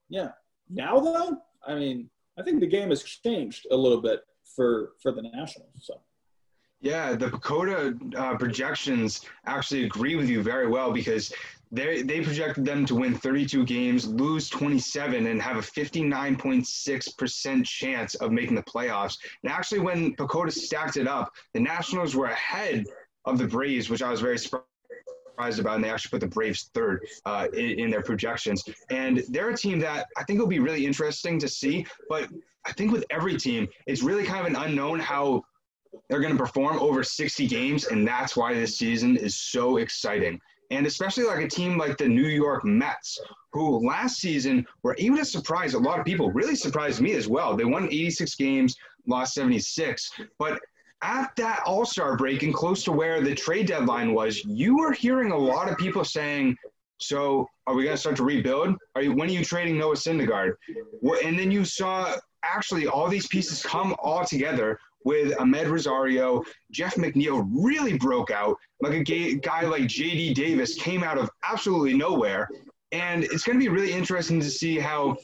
yeah, 0.10 0.30
now 0.70 1.00
though, 1.00 1.38
I 1.66 1.76
mean, 1.76 2.10
I 2.40 2.44
think 2.44 2.60
the 2.60 2.68
game 2.68 2.90
has 2.90 3.04
changed 3.04 3.68
a 3.72 3.76
little 3.76 4.02
bit 4.02 4.22
for 4.56 4.94
for 5.02 5.12
the 5.12 5.22
Nationals. 5.22 5.70
So. 5.82 6.00
Yeah, 6.86 7.16
the 7.16 7.32
PECOTA 7.32 8.16
uh, 8.16 8.38
projections 8.38 9.22
actually 9.48 9.86
agree 9.86 10.16
with 10.16 10.30
you 10.30 10.44
very 10.44 10.68
well 10.68 10.92
because 10.92 11.34
they 11.72 12.04
they 12.04 12.22
projected 12.22 12.64
them 12.64 12.86
to 12.86 12.94
win 12.94 13.16
32 13.16 13.66
games, 13.66 14.08
lose 14.08 14.50
27, 14.50 15.26
and 15.26 15.42
have 15.42 15.58
a 15.58 15.62
59.6% 15.62 17.66
chance 17.66 18.14
of 18.14 18.32
making 18.32 18.54
the 18.54 18.62
playoffs. 18.62 19.18
And 19.42 19.52
actually, 19.52 19.80
when 19.80 20.16
PECOTA 20.16 20.52
stacked 20.52 20.98
it 20.98 21.08
up, 21.08 21.34
the 21.56 21.60
Nationals 21.60 22.16
were 22.16 22.28
ahead 22.28 22.86
of 23.26 23.40
the 23.40 23.48
Braves, 23.48 23.90
which 23.90 24.04
I 24.04 24.12
was 24.12 24.22
very 24.22 24.38
surprised 24.38 25.58
about, 25.58 25.78
and 25.78 25.84
they 25.84 25.90
actually 25.90 26.12
put 26.12 26.22
the 26.22 26.28
Braves 26.28 26.70
third 26.76 27.04
uh, 27.26 27.48
in, 27.54 27.80
in, 27.80 27.90
their 27.90 28.04
projections. 28.04 28.64
And 28.92 29.24
they're 29.30 29.50
a 29.50 29.58
team 29.58 29.80
that 29.80 30.06
I 30.18 30.24
think 30.26 30.40
will 30.40 30.46
be 30.46 30.60
really 30.60 30.86
interesting 30.86 31.40
to 31.40 31.48
see. 31.48 31.88
But 32.10 32.30
I 32.64 32.74
think 32.74 32.92
with 32.92 33.06
every 33.10 33.38
team, 33.38 33.68
it's 33.88 34.04
really 34.04 34.24
kind 34.24 34.42
of 34.42 34.46
an 34.46 34.56
unknown 34.56 35.00
how 35.00 35.44
they're 36.10 36.20
going 36.20 36.36
to 36.36 36.40
perform 36.40 36.80
over 36.80 37.04
60 37.04 37.48
games, 37.48 37.86
and 37.88 38.08
that's 38.08 38.36
why 38.36 38.54
this 38.54 38.78
season 38.78 39.18
is 39.18 39.36
so 39.36 39.78
exciting 39.78 40.40
and 40.72 40.86
especially 40.86 41.24
like 41.24 41.44
a 41.44 41.48
team 41.48 41.78
like 41.78 41.98
the 41.98 42.08
New 42.08 42.28
York 42.28 42.66
Mets, 42.66 43.20
who 43.52 43.86
last 43.86 44.18
season 44.18 44.66
were 44.84 44.96
able 44.98 45.18
to 45.18 45.26
surprise 45.26 45.74
a 45.74 45.80
lot 45.80 46.00
of 46.00 46.06
people, 46.06 46.32
really 46.32 46.56
surprised 46.56 47.02
me 47.02 47.14
as 47.14 47.28
well. 47.28 47.56
They 47.56 47.66
won 47.66 47.86
86 47.86 48.36
games, 48.36 48.76
lost 49.08 49.34
76. 49.34 50.12
But 50.40 50.60
at 51.02 51.36
that 51.36 51.62
All 51.66 51.86
Star 51.86 52.18
break 52.18 52.44
and 52.44 52.54
close 52.54 52.84
to 52.86 52.92
where 52.92 53.22
the 53.22 53.36
trade 53.36 53.68
deadline 53.68 54.14
was, 54.14 54.44
you 54.46 54.78
were 54.78 54.92
hearing 54.92 55.32
a 55.32 55.38
lot 55.38 55.70
of 55.70 55.78
people 55.78 56.04
saying, 56.04 56.58
so 56.98 57.48
are 57.68 57.76
we 57.76 57.84
going 57.84 57.96
to 57.96 58.00
start 58.00 58.16
to 58.18 58.24
rebuild? 58.24 58.76
Are 58.96 59.02
you, 59.02 59.14
when 59.14 59.30
are 59.30 59.34
you 59.34 59.44
trading 59.44 59.78
Noah 59.78 59.96
Syndergaard? 59.96 60.54
And 61.24 61.38
then 61.38 61.52
you 61.52 61.66
saw 61.66 62.16
actually 62.44 62.88
all 62.88 63.10
these 63.10 63.28
pieces 63.28 63.62
come 63.62 63.96
all 64.00 64.24
together 64.24 64.80
with 65.06 65.38
Amed 65.38 65.70
Rosario. 65.70 66.44
Jeff 66.72 66.96
McNeil 66.96 67.48
really 67.54 67.98
broke 67.98 68.32
out. 68.32 68.58
Like 68.82 69.10
a 69.10 69.36
guy 69.36 69.62
like 69.62 69.84
JD 69.84 70.34
Davis 70.34 70.76
came 70.76 71.04
out 71.04 71.18
of 71.18 71.30
absolutely 71.50 71.94
nowhere. 71.94 72.50
And 72.92 73.24
it's 73.24 73.44
going 73.44 73.58
to 73.58 73.64
be 73.64 73.70
really 73.70 73.94
interesting 73.94 74.40
to 74.40 74.50
see 74.50 74.78
how 74.78 75.16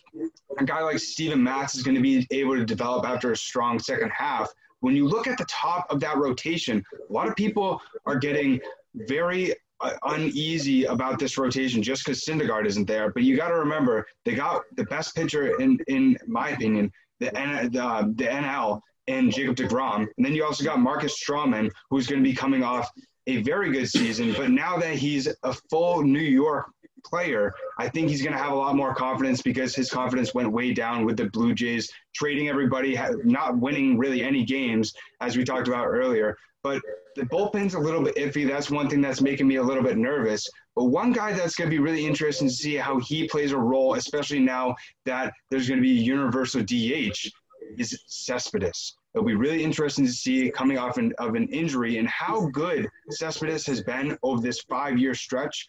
a 0.58 0.64
guy 0.64 0.82
like 0.82 1.00
Steven 1.00 1.42
Matz 1.44 1.76
is 1.76 1.84
going 1.84 1.96
to 1.96 2.02
be 2.02 2.26
able 2.32 2.56
to 2.56 2.66
develop 2.66 3.06
after 3.06 3.32
a 3.32 3.38
strong 3.38 3.80
second 3.80 4.12
half. 4.12 4.50
When 4.80 4.96
you 4.96 5.08
look 5.08 5.28
at 5.28 5.38
the 5.38 5.46
top 5.46 5.86
of 5.90 6.00
that 6.00 6.18
rotation, 6.18 6.84
a 7.10 7.14
lot 7.14 7.28
of 7.28 7.36
people 7.36 7.82
are 8.06 8.16
getting 8.16 8.60
very 8.96 9.54
uh, 9.80 9.94
uneasy 10.04 10.86
about 10.86 11.18
this 11.18 11.38
rotation 11.38 11.82
just 11.82 12.06
because 12.06 12.24
Syndergaard 12.24 12.66
isn't 12.66 12.88
there. 12.88 13.12
But 13.12 13.24
you 13.24 13.36
got 13.36 13.50
to 13.50 13.56
remember, 13.56 14.06
they 14.26 14.36
got 14.36 14.64
the 14.76 14.84
best 14.86 15.16
pitcher 15.16 15.60
in, 15.60 15.80
in 15.88 16.18
my 16.28 16.50
opinion, 16.50 16.92
the, 17.20 17.30
uh, 17.38 18.04
the 18.16 18.26
NL 18.26 18.82
and 19.08 19.32
Jacob 19.32 19.56
DeGrom. 19.56 20.08
And 20.18 20.26
then 20.26 20.34
you 20.34 20.46
also 20.46 20.64
got 20.64 20.80
Marcus 20.80 21.22
Stroman, 21.22 21.70
who's 21.90 22.08
going 22.08 22.24
to 22.24 22.30
be 22.30 22.36
coming 22.36 22.64
off 22.64 22.90
a 23.28 23.42
very 23.42 23.72
good 23.72 23.88
season. 23.88 24.34
But 24.34 24.52
now 24.52 24.78
that 24.78 24.96
he's 24.96 25.28
a 25.44 25.54
full 25.70 26.04
New 26.04 26.20
York 26.20 26.68
player, 27.06 27.54
I 27.80 27.90
think 27.90 28.10
he's 28.10 28.22
going 28.22 28.34
to 28.34 28.42
have 28.42 28.52
a 28.52 28.56
lot 28.56 28.76
more 28.76 28.94
confidence 28.94 29.42
because 29.42 29.76
his 29.76 29.90
confidence 29.90 30.34
went 30.34 30.52
way 30.52 30.74
down 30.74 31.06
with 31.06 31.18
the 31.18 31.26
Blue 31.26 31.54
Jays 31.54 31.92
trading 32.16 32.50
everybody, 32.50 33.00
not 33.24 33.58
winning 33.58 33.98
really 33.98 34.24
any 34.24 34.44
games, 34.44 34.94
as 35.20 35.38
we 35.38 35.44
talked 35.44 35.68
about 35.68 35.88
earlier. 35.88 36.38
But 36.64 36.82
the 37.16 37.24
bullpen's 37.24 37.74
a 37.74 37.80
little 37.80 38.04
bit 38.04 38.16
iffy. 38.16 38.48
That's 38.48 38.70
one 38.70 38.88
thing 38.88 39.02
that's 39.02 39.22
making 39.22 39.48
me 39.48 39.56
a 39.56 39.64
little 39.64 39.84
bit 39.84 39.98
nervous. 39.98 40.48
But 40.76 40.86
one 40.86 41.12
guy 41.12 41.34
that's 41.34 41.56
going 41.56 41.70
to 41.70 41.76
be 41.76 41.82
really 41.82 42.06
interesting 42.06 42.48
to 42.48 42.54
see 42.54 42.76
how 42.76 43.00
he 43.00 43.28
plays 43.28 43.52
a 43.52 43.58
role, 43.58 43.96
especially 43.96 44.40
now 44.40 44.76
that 45.06 45.34
there's 45.50 45.68
going 45.68 45.80
to 45.80 45.84
be 45.84 46.00
a 46.00 46.04
universal 46.04 46.62
DH, 46.62 47.30
is 47.78 48.04
Cespedes. 48.08 48.96
It'll 49.14 49.26
be 49.26 49.36
really 49.36 49.64
interesting 49.64 50.06
to 50.06 50.12
see 50.12 50.50
coming 50.52 50.78
off 50.78 50.98
an, 50.98 51.14
of 51.18 51.36
an 51.36 51.48
injury 51.50 51.98
and 51.98 52.08
how 52.08 52.48
good 52.48 52.88
Cespedes 53.10 53.66
has 53.66 53.82
been 53.82 54.18
over 54.24 54.42
this 54.42 54.62
five 54.62 54.98
year 54.98 55.14
stretch. 55.14 55.68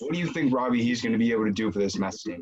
What 0.00 0.12
do 0.12 0.18
you 0.18 0.26
think, 0.26 0.52
Robbie, 0.52 0.82
he's 0.82 1.02
going 1.02 1.12
to 1.12 1.18
be 1.18 1.32
able 1.32 1.44
to 1.44 1.52
do 1.52 1.70
for 1.70 1.78
this 1.78 1.98
Mets 1.98 2.22
team? 2.22 2.40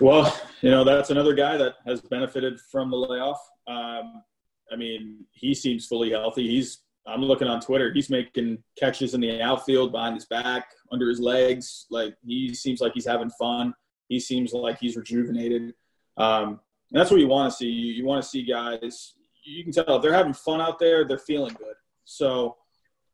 Well, 0.00 0.40
you 0.60 0.70
know, 0.70 0.84
that's 0.84 1.10
another 1.10 1.34
guy 1.34 1.56
that 1.56 1.74
has 1.86 2.00
benefited 2.00 2.60
from 2.70 2.90
the 2.90 2.96
layoff. 2.96 3.40
Um, 3.66 4.22
I 4.70 4.76
mean, 4.76 5.24
he 5.32 5.54
seems 5.54 5.86
fully 5.86 6.10
healthy. 6.10 6.46
He's, 6.46 6.82
I'm 7.06 7.22
looking 7.22 7.48
on 7.48 7.60
Twitter, 7.60 7.92
he's 7.92 8.10
making 8.10 8.62
catches 8.78 9.14
in 9.14 9.20
the 9.20 9.42
outfield 9.42 9.92
behind 9.92 10.14
his 10.14 10.26
back, 10.26 10.68
under 10.92 11.08
his 11.08 11.20
legs. 11.20 11.86
Like, 11.90 12.14
he 12.24 12.54
seems 12.54 12.80
like 12.80 12.92
he's 12.94 13.06
having 13.06 13.30
fun. 13.30 13.74
He 14.08 14.20
seems 14.20 14.52
like 14.52 14.78
he's 14.78 14.96
rejuvenated. 14.96 15.74
Um, 16.16 16.60
and 16.94 17.00
that's 17.00 17.10
what 17.10 17.18
you 17.18 17.26
want 17.26 17.50
to 17.50 17.56
see. 17.56 17.66
You, 17.66 17.92
you 17.92 18.04
want 18.04 18.22
to 18.22 18.28
see 18.28 18.44
guys. 18.44 19.14
You 19.42 19.64
can 19.64 19.72
tell 19.72 19.96
if 19.96 20.02
they're 20.02 20.14
having 20.14 20.32
fun 20.32 20.60
out 20.60 20.78
there, 20.78 21.04
they're 21.04 21.18
feeling 21.18 21.52
good. 21.54 21.74
So 22.04 22.56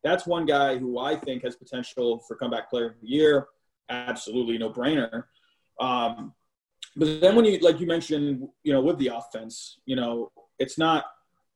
that's 0.05 0.27
one 0.27 0.45
guy 0.45 0.77
who 0.77 0.99
I 0.99 1.17
think 1.17 1.45
has 1.45 1.57
potential 1.57 2.23
for 2.29 2.37
comeback 2.37 2.69
player 2.69 2.89
of 2.89 3.01
the 3.01 3.09
year. 3.09 3.47
Absolutely 3.89 4.59
no 4.59 4.69
brainer. 4.69 5.25
Um, 5.81 6.35
but 6.95 7.23
then 7.23 7.35
when 7.35 7.47
you 7.47 7.59
like 7.61 7.81
you 7.81 7.87
mentioned, 7.87 8.47
you 8.65 8.75
know, 8.75 8.83
with 8.83 8.99
the 8.99 9.13
offense, 9.15 9.79
you 9.87 9.97
know, 9.97 10.31
it's 10.59 10.77
not, 10.77 11.05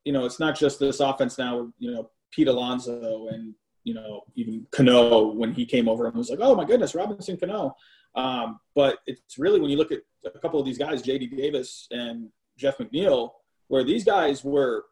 you 0.06 0.12
know, 0.14 0.24
it's 0.24 0.40
not 0.40 0.56
just 0.58 0.80
this 0.80 1.00
offense 1.00 1.36
now. 1.36 1.70
You 1.78 1.92
know, 1.92 2.10
Pete 2.30 2.48
Alonso 2.48 3.28
and 3.28 3.54
you 3.82 3.92
know 3.92 4.22
even 4.34 4.66
Cano 4.70 5.26
when 5.26 5.52
he 5.52 5.66
came 5.66 5.90
over 5.90 6.06
and 6.06 6.16
was 6.16 6.30
like, 6.30 6.38
oh 6.40 6.54
my 6.54 6.64
goodness, 6.64 6.94
Robinson 6.94 7.36
Cano. 7.36 7.76
Um, 8.14 8.60
but 8.74 8.98
it's 9.06 9.38
really 9.38 9.60
when 9.60 9.70
you 9.70 9.76
look 9.76 9.92
at 9.92 10.00
a 10.24 10.38
couple 10.38 10.60
of 10.60 10.66
these 10.66 10.78
guys, 10.78 11.02
JD 11.02 11.36
Davis 11.36 11.86
and 11.90 12.28
Jeff 12.56 12.78
McNeil, 12.78 13.30
where 13.68 13.84
these 13.84 14.04
guys 14.04 14.44
were 14.44 14.84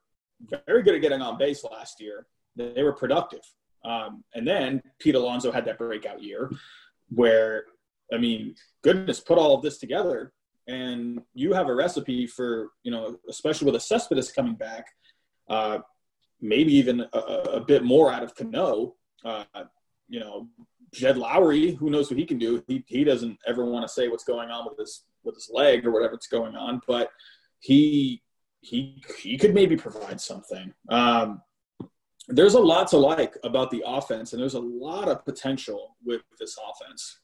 very 0.66 0.82
good 0.82 0.94
at 0.94 1.00
getting 1.02 1.22
on 1.22 1.38
base 1.38 1.64
last 1.64 2.00
year. 2.00 2.26
They 2.56 2.82
were 2.82 2.92
productive. 2.92 3.42
Um, 3.84 4.24
and 4.34 4.46
then 4.46 4.82
Pete 4.98 5.14
Alonso 5.14 5.50
had 5.50 5.64
that 5.66 5.78
breakout 5.78 6.22
year 6.22 6.50
where, 7.08 7.64
I 8.12 8.18
mean, 8.18 8.54
goodness, 8.82 9.20
put 9.20 9.38
all 9.38 9.54
of 9.54 9.62
this 9.62 9.78
together 9.78 10.32
and 10.68 11.20
you 11.34 11.52
have 11.52 11.68
a 11.68 11.74
recipe 11.74 12.26
for, 12.26 12.70
you 12.82 12.90
know, 12.90 13.18
especially 13.28 13.66
with 13.66 13.76
a 13.76 13.80
Cespedes 13.80 14.30
coming 14.32 14.54
back, 14.54 14.86
uh, 15.48 15.78
maybe 16.40 16.72
even 16.74 17.06
a, 17.12 17.18
a, 17.18 17.60
bit 17.60 17.82
more 17.82 18.12
out 18.12 18.22
of 18.22 18.34
Cano. 18.34 18.94
Uh, 19.24 19.44
you 20.08 20.20
know, 20.20 20.48
Jed 20.92 21.16
Lowrie, 21.16 21.76
who 21.76 21.90
knows 21.90 22.10
what 22.10 22.18
he 22.18 22.26
can 22.26 22.38
do? 22.38 22.62
He 22.68 22.84
he 22.86 23.04
doesn't 23.04 23.38
ever 23.46 23.64
want 23.64 23.86
to 23.86 23.92
say 23.92 24.08
what's 24.08 24.24
going 24.24 24.50
on 24.50 24.66
with 24.68 24.78
his 24.78 25.04
with 25.24 25.34
his 25.34 25.50
leg 25.52 25.86
or 25.86 25.90
whatever's 25.90 26.26
going 26.26 26.54
on, 26.54 26.80
but 26.86 27.10
he 27.60 28.22
he 28.60 29.02
he 29.18 29.38
could 29.38 29.54
maybe 29.54 29.76
provide 29.76 30.20
something. 30.20 30.72
Um, 30.88 31.42
there's 32.28 32.54
a 32.54 32.60
lot 32.60 32.88
to 32.88 32.98
like 32.98 33.36
about 33.42 33.70
the 33.70 33.82
offense, 33.86 34.32
and 34.32 34.40
there's 34.40 34.54
a 34.54 34.60
lot 34.60 35.08
of 35.08 35.24
potential 35.24 35.96
with 36.04 36.22
this 36.38 36.56
offense. 36.70 37.18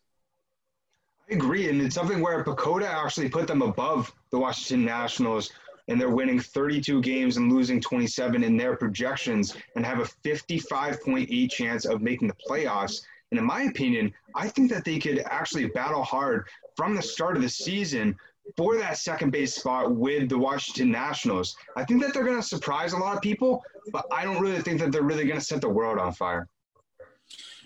I 1.30 1.34
agree, 1.34 1.68
and 1.68 1.80
it's 1.80 1.94
something 1.94 2.20
where 2.20 2.42
PECOTA 2.42 2.86
actually 2.86 3.28
put 3.28 3.46
them 3.46 3.62
above 3.62 4.12
the 4.30 4.38
Washington 4.38 4.84
Nationals, 4.84 5.50
and 5.86 6.00
they're 6.00 6.10
winning 6.10 6.40
32 6.40 7.00
games 7.02 7.36
and 7.36 7.52
losing 7.52 7.80
27 7.80 8.42
in 8.42 8.56
their 8.56 8.76
projections, 8.76 9.56
and 9.76 9.84
have 9.84 10.00
a 10.00 10.28
55.8 10.28 11.50
chance 11.50 11.84
of 11.84 12.02
making 12.02 12.28
the 12.28 12.36
playoffs. 12.48 13.02
And 13.30 13.38
in 13.38 13.44
my 13.44 13.62
opinion, 13.62 14.12
I 14.34 14.48
think 14.48 14.70
that 14.70 14.84
they 14.84 14.98
could 14.98 15.22
actually 15.26 15.66
battle 15.66 16.02
hard 16.02 16.46
from 16.76 16.94
the 16.94 17.02
start 17.02 17.36
of 17.36 17.42
the 17.42 17.48
season 17.48 18.16
for 18.56 18.78
that 18.78 18.96
second 18.96 19.30
base 19.30 19.54
spot 19.54 19.94
with 19.94 20.28
the 20.28 20.38
Washington 20.38 20.90
Nationals. 20.90 21.54
I 21.76 21.84
think 21.84 22.02
that 22.02 22.14
they're 22.14 22.24
going 22.24 22.40
to 22.40 22.42
surprise 22.42 22.94
a 22.94 22.98
lot 22.98 23.16
of 23.16 23.22
people, 23.22 23.62
but 23.92 24.06
I 24.10 24.24
don't 24.24 24.40
really 24.40 24.62
think 24.62 24.80
that 24.80 24.92
they're 24.92 25.02
really 25.02 25.26
going 25.26 25.38
to 25.38 25.44
set 25.44 25.60
the 25.60 25.68
world 25.68 25.98
on 25.98 26.12
fire. 26.12 26.48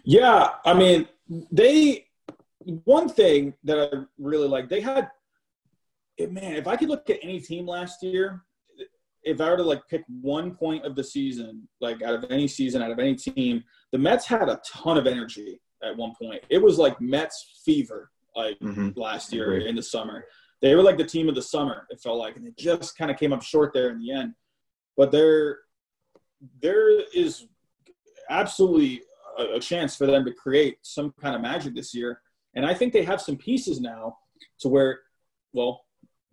Yeah, 0.05 0.49
I 0.65 0.75
mean, 0.75 1.07
they 1.53 2.07
one 2.85 3.09
thing 3.09 3.55
that 3.65 3.79
I 3.79 4.05
really 4.19 4.49
like, 4.49 4.69
they 4.69 4.81
had 4.81 5.11
man, 6.19 6.55
if 6.55 6.67
I 6.67 6.77
could 6.77 6.89
look 6.89 7.09
at 7.11 7.19
any 7.23 7.41
team 7.41 7.67
last 7.67 8.03
year, 8.03 8.45
if 9.25 9.41
I 9.41 9.51
were 9.51 9.57
to 9.57 9.63
like 9.63 9.87
pick 9.89 10.03
one 10.21 10.55
point 10.55 10.85
of 10.85 10.97
the 10.97 11.05
season, 11.05 11.69
like 11.81 12.03
out 12.03 12.15
of 12.15 12.31
any 12.31 12.49
season, 12.49 12.83
out 12.83 12.91
of 12.91 12.99
any 12.99 13.15
team, 13.15 13.63
the 13.93 13.99
Mets 13.99 14.27
had 14.27 14.49
a 14.49 14.61
ton 14.67 14.99
of 14.99 15.07
energy 15.07 15.61
at 15.83 15.97
one 15.97 16.13
point. 16.21 16.43
It 16.51 16.59
was 16.59 16.79
like 16.79 17.01
Mets 17.01 17.61
fever, 17.65 18.11
like 18.35 18.59
mm-hmm. 18.61 18.91
last 18.99 19.33
year 19.33 19.59
in 19.59 19.77
the 19.77 19.83
summer. 19.83 20.25
They 20.61 20.75
were 20.75 20.83
like 20.83 20.97
the 20.97 21.05
team 21.05 21.29
of 21.29 21.35
the 21.35 21.43
summer. 21.43 21.87
It 21.91 22.01
felt 22.01 22.19
like, 22.19 22.37
and 22.37 22.47
they 22.47 22.53
just 22.57 22.97
kind 22.97 23.11
of 23.11 23.19
came 23.19 23.33
up 23.33 23.43
short 23.43 23.73
there 23.73 23.91
in 23.91 24.01
the 24.01 24.13
end. 24.13 24.35
But 24.97 25.11
there, 25.11 25.59
there 26.61 27.01
is 27.15 27.47
absolutely 28.31 29.03
a, 29.39 29.57
a 29.57 29.61
chance 29.61 29.97
for 29.97 30.07
them 30.07 30.25
to 30.25 30.33
create 30.33 30.79
some 30.83 31.13
kind 31.21 31.35
of 31.35 31.43
magic 31.43 31.75
this 31.75 31.95
year. 31.95 32.21
And 32.55 32.67
I 32.67 32.75
think 32.75 32.93
they 32.93 33.05
have 33.05 33.21
some 33.21 33.37
pieces 33.37 33.81
now 33.81 34.19
to 34.61 34.69
where, 34.69 35.01
well, 35.53 35.85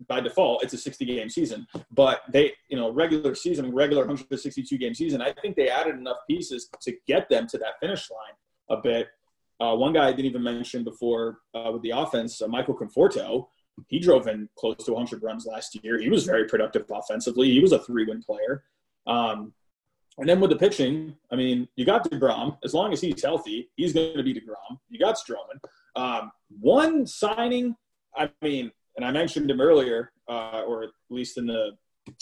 by 0.08 0.20
default, 0.22 0.64
it's 0.64 0.74
a 0.74 0.78
60 0.78 1.06
game 1.06 1.30
season. 1.30 1.68
But 1.92 2.22
they, 2.32 2.54
you 2.70 2.78
know, 2.78 2.92
regular 2.92 3.36
season, 3.36 3.74
regular 3.74 4.04
162 4.04 4.78
game 4.78 4.94
season, 4.94 5.22
I 5.22 5.34
think 5.34 5.56
they 5.56 5.70
added 5.70 5.96
enough 5.96 6.18
pieces 6.30 6.70
to 6.82 6.94
get 7.08 7.30
them 7.30 7.48
to 7.48 7.58
that 7.58 7.80
finish 7.80 8.10
line 8.10 8.78
a 8.78 8.82
bit. 8.82 9.08
Uh, 9.60 9.76
one 9.76 9.92
guy 9.92 10.08
I 10.08 10.12
didn't 10.12 10.28
even 10.28 10.44
mention 10.44 10.84
before 10.84 11.40
uh, 11.54 11.70
with 11.74 11.82
the 11.82 11.92
offense, 11.92 12.42
uh, 12.42 12.48
Michael 12.48 12.76
Conforto, 12.76 13.48
he 13.88 14.00
drove 14.00 14.28
in 14.28 14.48
close 14.58 14.78
to 14.86 14.94
100 14.94 15.22
runs 15.22 15.46
last 15.46 15.78
year. 15.84 16.00
He 16.00 16.10
was 16.10 16.26
very 16.26 16.46
productive 16.46 16.86
offensively. 16.90 17.50
He 17.50 17.60
was 17.60 17.72
a 17.72 17.80
three 17.80 18.06
win 18.06 18.22
player. 18.22 18.64
Um, 19.08 19.54
and 20.18 20.28
then 20.28 20.40
with 20.40 20.50
the 20.50 20.58
pitching, 20.58 21.16
I 21.32 21.36
mean, 21.36 21.68
you 21.76 21.86
got 21.86 22.10
DeGrom. 22.10 22.58
As 22.64 22.74
long 22.74 22.92
as 22.92 23.00
he's 23.00 23.24
healthy, 23.24 23.70
he's 23.76 23.94
going 23.94 24.18
to 24.18 24.24
be 24.24 24.34
DeGrom. 24.34 24.78
You 24.90 25.00
got 25.00 25.16
Stroman. 25.16 25.60
Um, 25.96 26.32
one 26.60 27.08
signing, 27.08 27.76
I 28.16 28.30
mean, 28.42 28.72
and 29.00 29.06
I 29.06 29.12
mentioned 29.12 29.50
him 29.50 29.62
earlier, 29.62 30.12
uh, 30.28 30.64
or 30.68 30.84
at 30.84 30.90
least 31.10 31.38
in 31.38 31.48
the 31.48 31.72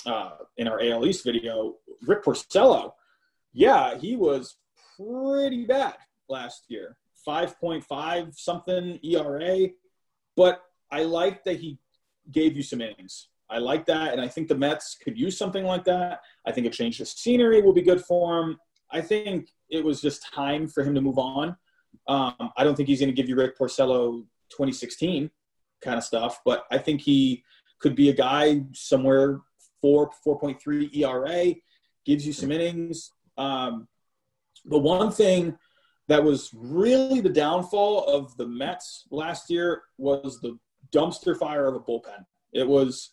uh, 0.05 0.35
in 0.57 0.67
our 0.67 0.79
AL 0.79 1.07
East 1.07 1.25
video, 1.25 1.73
Rick 2.05 2.23
Porcello. 2.23 2.91
Yeah, 3.51 3.97
he 3.97 4.15
was 4.15 4.57
pretty 4.95 5.65
bad 5.65 5.95
last 6.29 6.65
year, 6.67 6.95
five 7.25 7.59
point 7.59 7.83
five 7.83 8.35
something 8.35 8.99
ERA, 9.03 9.69
but 10.35 10.61
I 10.91 11.01
like 11.01 11.43
that 11.45 11.59
he 11.59 11.79
gave 12.31 12.55
you 12.55 12.61
some 12.61 12.79
innings. 12.79 13.29
I 13.49 13.57
like 13.57 13.87
that, 13.87 14.11
and 14.11 14.21
I 14.21 14.27
think 14.27 14.47
the 14.47 14.55
Mets 14.55 14.97
could 15.03 15.17
use 15.17 15.35
something 15.35 15.63
like 15.63 15.83
that. 15.85 16.19
I 16.45 16.51
think 16.51 16.67
a 16.67 16.69
change 16.69 17.01
of 17.01 17.07
scenery 17.07 17.63
will 17.63 17.73
be 17.73 17.81
good 17.81 18.05
for 18.05 18.39
him. 18.39 18.59
I 18.91 19.01
think 19.01 19.49
it 19.71 19.83
was 19.83 19.99
just 19.99 20.31
time 20.31 20.67
for 20.67 20.83
him 20.83 20.93
to 20.93 21.01
move 21.01 21.17
on. 21.17 21.57
Um, 22.07 22.51
I 22.55 22.63
don't 22.63 22.75
think 22.75 22.87
he's 22.87 22.99
going 22.99 23.09
to 23.09 23.15
give 23.15 23.27
you 23.27 23.35
Rick 23.35 23.57
Porcello 23.57 24.21
2016 24.51 25.31
kind 25.81 25.97
of 25.97 26.03
stuff. 26.03 26.41
But 26.45 26.65
I 26.71 26.77
think 26.77 27.01
he 27.01 27.43
could 27.79 27.95
be 27.95 28.09
a 28.09 28.13
guy 28.13 28.61
somewhere 28.73 29.41
four 29.81 30.11
four 30.23 30.39
point 30.39 30.61
three 30.61 30.89
ERA, 30.93 31.53
gives 32.05 32.25
you 32.25 32.33
some 32.33 32.51
innings. 32.51 33.11
Um, 33.37 33.87
the 34.65 34.77
one 34.77 35.11
thing 35.11 35.57
that 36.07 36.23
was 36.23 36.51
really 36.53 37.21
the 37.21 37.29
downfall 37.29 38.05
of 38.05 38.35
the 38.37 38.47
Mets 38.47 39.05
last 39.11 39.49
year 39.49 39.83
was 39.97 40.39
the 40.39 40.57
dumpster 40.91 41.37
fire 41.37 41.67
of 41.67 41.75
a 41.75 41.79
bullpen. 41.79 42.25
It 42.53 42.67
was 42.67 43.11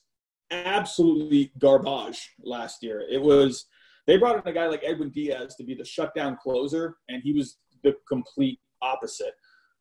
absolutely 0.50 1.52
garbage 1.58 2.30
last 2.42 2.82
year. 2.82 3.04
It 3.10 3.20
was 3.20 3.66
they 4.06 4.16
brought 4.16 4.36
in 4.36 4.50
a 4.50 4.54
guy 4.54 4.66
like 4.66 4.82
Edwin 4.84 5.10
Diaz 5.10 5.56
to 5.56 5.64
be 5.64 5.74
the 5.74 5.84
shutdown 5.84 6.38
closer, 6.42 6.96
and 7.08 7.22
he 7.22 7.32
was 7.32 7.58
the 7.82 7.96
complete 8.08 8.60
opposite. 8.82 9.34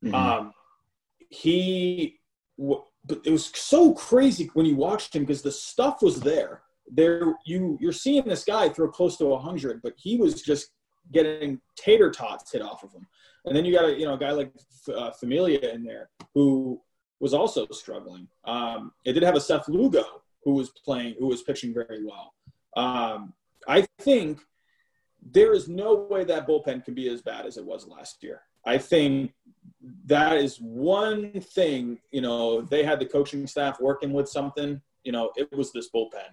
Mm-hmm. 0.03 0.15
Um, 0.15 0.53
he 1.29 2.19
but 2.57 3.21
it 3.25 3.31
was 3.31 3.51
so 3.53 3.93
crazy 3.93 4.49
when 4.53 4.65
you 4.65 4.75
watched 4.75 5.15
him 5.15 5.23
because 5.23 5.41
the 5.41 5.51
stuff 5.51 6.01
was 6.01 6.19
there. 6.19 6.61
There, 6.91 7.33
you 7.45 7.77
you're 7.79 7.93
seeing 7.93 8.25
this 8.25 8.43
guy 8.43 8.69
throw 8.69 8.89
close 8.89 9.17
to 9.17 9.25
100, 9.25 9.81
but 9.81 9.93
he 9.97 10.17
was 10.17 10.41
just 10.41 10.69
getting 11.11 11.59
tater 11.75 12.11
tots 12.11 12.51
hit 12.51 12.61
off 12.61 12.83
of 12.83 12.91
him. 12.91 13.07
And 13.45 13.55
then 13.55 13.65
you 13.65 13.73
got 13.73 13.85
a 13.85 13.97
you 13.97 14.05
know 14.05 14.13
a 14.13 14.17
guy 14.17 14.31
like 14.31 14.51
uh, 14.93 15.11
Familia 15.11 15.71
in 15.71 15.83
there 15.83 16.09
who 16.33 16.81
was 17.19 17.33
also 17.33 17.65
struggling. 17.71 18.27
Um, 18.45 18.91
it 19.05 19.13
did 19.13 19.23
have 19.23 19.35
a 19.35 19.41
Seth 19.41 19.67
Lugo 19.69 20.03
who 20.43 20.53
was 20.53 20.71
playing, 20.83 21.15
who 21.19 21.27
was 21.27 21.41
pitching 21.41 21.73
very 21.73 22.03
well. 22.03 22.33
Um, 22.75 23.33
I 23.67 23.85
think 23.99 24.41
there 25.31 25.53
is 25.53 25.69
no 25.69 26.07
way 26.09 26.25
that 26.25 26.47
bullpen 26.47 26.83
can 26.83 26.93
be 26.93 27.07
as 27.07 27.21
bad 27.21 27.45
as 27.45 27.57
it 27.57 27.65
was 27.65 27.87
last 27.87 28.23
year. 28.23 28.41
I 28.65 28.77
think 28.77 29.33
that 30.05 30.37
is 30.37 30.57
one 30.57 31.39
thing, 31.41 31.99
you 32.11 32.21
know, 32.21 32.61
they 32.61 32.83
had 32.83 32.99
the 32.99 33.05
coaching 33.05 33.45
staff 33.47 33.79
working 33.79 34.13
with 34.13 34.29
something, 34.29 34.81
you 35.03 35.11
know, 35.11 35.31
it 35.35 35.51
was 35.51 35.71
this 35.71 35.89
bullpen. 35.93 36.31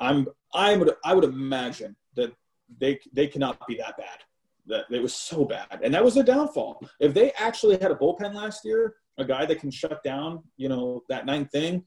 I'm, 0.00 0.26
I 0.52 0.76
would, 0.76 0.92
I 1.04 1.14
would 1.14 1.24
imagine 1.24 1.96
that 2.16 2.32
they, 2.80 2.98
they 3.12 3.28
cannot 3.28 3.64
be 3.66 3.76
that 3.76 3.96
bad. 3.96 4.18
That 4.66 4.86
it 4.90 5.00
was 5.00 5.14
so 5.14 5.44
bad. 5.44 5.80
And 5.82 5.94
that 5.94 6.04
was 6.04 6.14
their 6.14 6.24
downfall. 6.24 6.80
If 6.98 7.14
they 7.14 7.30
actually 7.38 7.78
had 7.78 7.92
a 7.92 7.94
bullpen 7.94 8.34
last 8.34 8.64
year, 8.64 8.96
a 9.16 9.24
guy 9.24 9.46
that 9.46 9.60
can 9.60 9.70
shut 9.70 10.02
down, 10.02 10.42
you 10.56 10.68
know, 10.68 11.04
that 11.08 11.24
ninth 11.24 11.52
thing, 11.52 11.84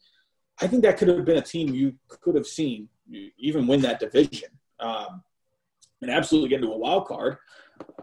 I 0.61 0.67
think 0.67 0.83
that 0.83 0.97
could 0.97 1.09
have 1.09 1.25
been 1.25 1.37
a 1.37 1.41
team 1.41 1.73
you 1.73 1.95
could 2.07 2.35
have 2.35 2.47
seen 2.47 2.87
even 3.37 3.67
win 3.67 3.81
that 3.81 3.99
division 3.99 4.49
um, 4.79 5.23
and 6.01 6.09
absolutely 6.11 6.49
get 6.49 6.61
into 6.61 6.71
a 6.71 6.77
wild 6.77 7.05
card. 7.05 7.37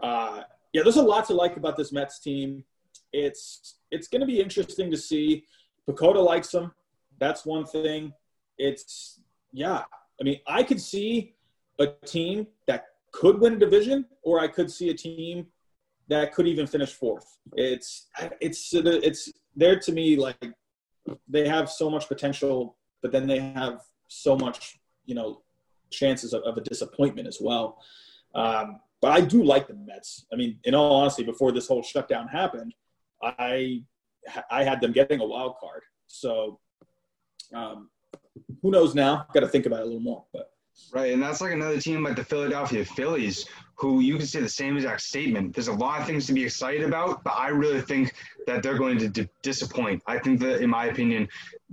Uh, 0.01 0.43
yeah, 0.77 0.83
there's 0.83 0.97
a 0.97 1.01
lot 1.01 1.25
to 1.25 1.33
like 1.33 1.57
about 1.57 1.75
this 1.75 1.91
Mets 1.91 2.19
team. 2.19 2.63
It's 3.11 3.79
it's 3.89 4.07
going 4.07 4.21
to 4.21 4.27
be 4.27 4.39
interesting 4.39 4.91
to 4.91 4.97
see. 4.97 5.43
PECOTA 5.89 6.23
likes 6.23 6.49
them. 6.49 6.71
That's 7.19 7.47
one 7.47 7.65
thing. 7.65 8.13
It's 8.59 9.19
yeah. 9.51 9.81
I 10.21 10.23
mean, 10.23 10.39
I 10.45 10.61
could 10.61 10.79
see 10.79 11.33
a 11.79 11.87
team 12.05 12.45
that 12.67 12.89
could 13.11 13.39
win 13.39 13.53
a 13.53 13.57
division, 13.57 14.05
or 14.21 14.39
I 14.39 14.47
could 14.47 14.69
see 14.69 14.89
a 14.89 14.93
team 14.93 15.47
that 16.09 16.31
could 16.31 16.45
even 16.45 16.67
finish 16.67 16.93
fourth. 16.93 17.39
It's 17.53 18.05
it's 18.39 18.71
it's 18.71 19.33
there 19.55 19.79
to 19.79 19.91
me 19.91 20.15
like 20.15 20.37
they 21.27 21.47
have 21.47 21.71
so 21.71 21.89
much 21.89 22.07
potential, 22.07 22.75
but 23.01 23.11
then 23.11 23.25
they 23.25 23.39
have 23.39 23.81
so 24.09 24.35
much 24.35 24.79
you 25.07 25.15
know 25.15 25.41
chances 25.89 26.33
of, 26.33 26.43
of 26.43 26.55
a 26.55 26.61
disappointment 26.61 27.27
as 27.27 27.39
well. 27.41 27.81
Um, 28.35 28.79
but 29.01 29.11
I 29.11 29.21
do 29.21 29.43
like 29.43 29.67
the 29.67 29.75
Mets. 29.75 30.25
I 30.33 30.35
mean, 30.35 30.59
in 30.63 30.73
all 30.73 30.95
honesty, 30.95 31.23
before 31.23 31.51
this 31.51 31.67
whole 31.67 31.83
shutdown 31.83 32.27
happened, 32.27 32.73
I 33.21 33.83
I 34.51 34.63
had 34.63 34.81
them 34.81 34.91
getting 34.91 35.19
a 35.21 35.25
wild 35.25 35.55
card. 35.59 35.83
So 36.07 36.59
um, 37.53 37.89
who 38.61 38.71
knows 38.71 38.95
now? 38.95 39.27
Got 39.33 39.41
to 39.41 39.47
think 39.47 39.65
about 39.65 39.81
it 39.81 39.83
a 39.83 39.85
little 39.85 39.99
more. 39.99 40.25
But 40.33 40.51
right, 40.91 41.13
and 41.13 41.21
that's 41.21 41.41
like 41.41 41.53
another 41.53 41.79
team 41.79 42.03
like 42.03 42.15
the 42.15 42.23
Philadelphia 42.23 42.83
Phillies, 42.83 43.45
who 43.75 43.99
you 43.99 44.17
can 44.17 44.25
say 44.25 44.41
the 44.41 44.49
same 44.49 44.75
exact 44.75 45.01
statement. 45.01 45.53
There's 45.53 45.67
a 45.67 45.73
lot 45.73 46.01
of 46.01 46.07
things 46.07 46.25
to 46.27 46.33
be 46.33 46.43
excited 46.43 46.83
about, 46.83 47.23
but 47.23 47.33
I 47.37 47.49
really 47.49 47.81
think 47.81 48.13
that 48.47 48.63
they're 48.63 48.77
going 48.77 48.97
to 48.99 49.07
d- 49.07 49.29
disappoint. 49.43 50.01
I 50.07 50.17
think 50.19 50.39
that, 50.41 50.61
in 50.61 50.69
my 50.69 50.85
opinion, 50.85 51.27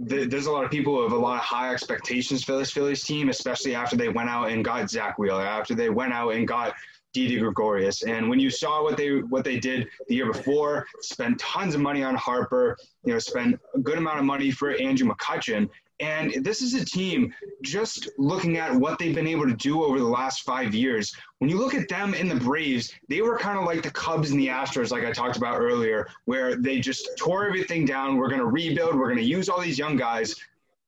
th- 0.09 0.29
there's 0.29 0.47
a 0.47 0.53
lot 0.53 0.65
of 0.65 0.71
people 0.71 0.97
who 0.97 1.03
have 1.03 1.13
a 1.13 1.17
lot 1.17 1.37
of 1.37 1.45
high 1.45 1.73
expectations 1.73 2.45
for 2.45 2.53
this 2.53 2.71
Phillies 2.71 3.03
team, 3.03 3.29
especially 3.29 3.75
after 3.75 3.97
they 3.97 4.09
went 4.09 4.29
out 4.29 4.51
and 4.51 4.65
got 4.65 4.91
Zack 4.91 5.19
Wheeler, 5.19 5.43
after 5.43 5.75
they 5.75 5.91
went 5.91 6.13
out 6.13 6.35
and 6.35 6.47
got 6.47 6.75
Didi 7.15 7.37
mm-hmm. 7.37 7.45
Gregorius. 7.45 8.03
And 8.03 8.29
when 8.29 8.39
you 8.39 8.51
saw 8.51 8.83
what 8.83 8.99
they 8.99 9.21
what 9.23 9.45
they 9.45 9.59
did 9.59 9.89
the 10.09 10.15
year 10.15 10.31
before, 10.31 10.87
spent 11.01 11.39
tons 11.39 11.75
of 11.75 11.81
money 11.81 12.03
on 12.03 12.15
Harper, 12.15 12.77
you 13.05 13.15
know, 13.15 13.19
spent 13.19 13.59
a 13.75 13.79
good 13.79 13.97
amount 13.97 14.19
of 14.19 14.27
money 14.27 14.51
for 14.51 14.73
Andrew 14.73 15.09
McCutchen. 15.11 15.71
And 16.01 16.45
this 16.45 16.61
is 16.61 16.75
a 16.75 16.85
team 16.85 17.33
just 17.63 18.11
looking 18.19 18.57
at 18.57 18.75
what 18.75 18.99
they've 18.99 19.15
been 19.15 19.29
able 19.29 19.47
to 19.47 19.55
do 19.55 19.85
over 19.85 20.01
the 20.01 20.05
last 20.05 20.43
five 20.43 20.75
years. 20.75 21.15
When 21.39 21.49
you 21.49 21.57
look 21.57 21.73
at 21.73 21.89
them 21.89 22.15
in 22.15 22.29
the 22.29 22.35
Braves, 22.35 22.93
they 23.09 23.23
were 23.23 23.39
kind 23.39 23.57
of 23.57 23.65
like 23.65 23.85
the 23.85 23.93
Cubs 23.93 24.33
and 24.33 24.41
the 24.41 24.49
Astros, 24.49 24.91
like 24.91 25.05
I 25.05 25.13
talked 25.13 25.37
about 25.37 25.61
earlier, 25.61 26.09
where 26.25 26.57
they 26.57 26.81
just 26.81 27.09
tore 27.17 27.47
everything 27.47 27.87
down. 27.87 28.17
We're 28.17 28.29
going 28.29 28.41
to 28.41 28.47
rebuild. 28.47 28.97
We're 28.97 29.07
going 29.07 29.19
to 29.19 29.25
use 29.25 29.49
all 29.49 29.61
these 29.61 29.79
young 29.79 29.97
guys. 29.97 30.35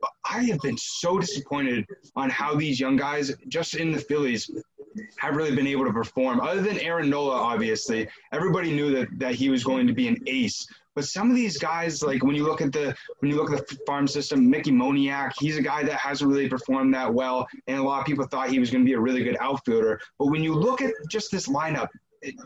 But 0.01 0.11
I 0.29 0.43
have 0.45 0.59
been 0.61 0.77
so 0.77 1.21
disappointed 1.21 1.87
on 2.17 2.29
how 2.29 2.57
these 2.57 2.81
young 2.81 2.97
guys, 2.97 3.33
just 3.47 3.77
in 3.77 3.93
the 3.93 4.01
Phillies, 4.01 4.51
have 5.17 5.37
really 5.37 5.55
been 5.55 5.67
able 5.67 5.85
to 5.85 5.93
perform. 5.93 6.41
Other 6.41 6.63
than 6.63 6.79
Aaron 6.79 7.11
Nola, 7.11 7.35
obviously, 7.35 8.09
everybody 8.33 8.73
knew 8.73 8.95
that 8.95 9.09
that 9.19 9.35
he 9.35 9.49
was 9.49 9.65
going 9.65 9.87
to 9.87 9.93
be 9.93 10.09
an 10.09 10.17
ace. 10.27 10.67
But 10.95 11.05
some 11.05 11.29
of 11.29 11.37
these 11.37 11.59
guys, 11.59 12.03
like 12.03 12.25
when 12.25 12.35
you 12.35 12.45
look 12.45 12.63
at 12.63 12.73
the 12.73 12.97
when 13.19 13.31
you 13.31 13.37
look 13.37 13.53
at 13.53 13.69
the 13.69 13.79
farm 13.87 14.09
system, 14.09 14.49
Mickey 14.49 14.71
Moniak, 14.71 15.33
he's 15.39 15.59
a 15.59 15.63
guy 15.63 15.83
that 15.85 15.95
hasn't 15.95 16.31
really 16.31 16.49
performed 16.49 16.95
that 16.95 17.13
well, 17.13 17.47
and 17.67 17.79
a 17.79 17.83
lot 17.83 18.01
of 18.01 18.07
people 18.07 18.27
thought 18.27 18.49
he 18.49 18.59
was 18.59 18.71
going 18.71 18.83
to 18.83 18.89
be 18.89 18.95
a 18.95 19.01
really 19.01 19.23
good 19.23 19.37
outfielder. 19.39 20.01
But 20.19 20.27
when 20.27 20.43
you 20.43 20.55
look 20.55 20.81
at 20.81 20.93
just 21.11 21.31
this 21.31 21.49
lineup, 21.49 21.89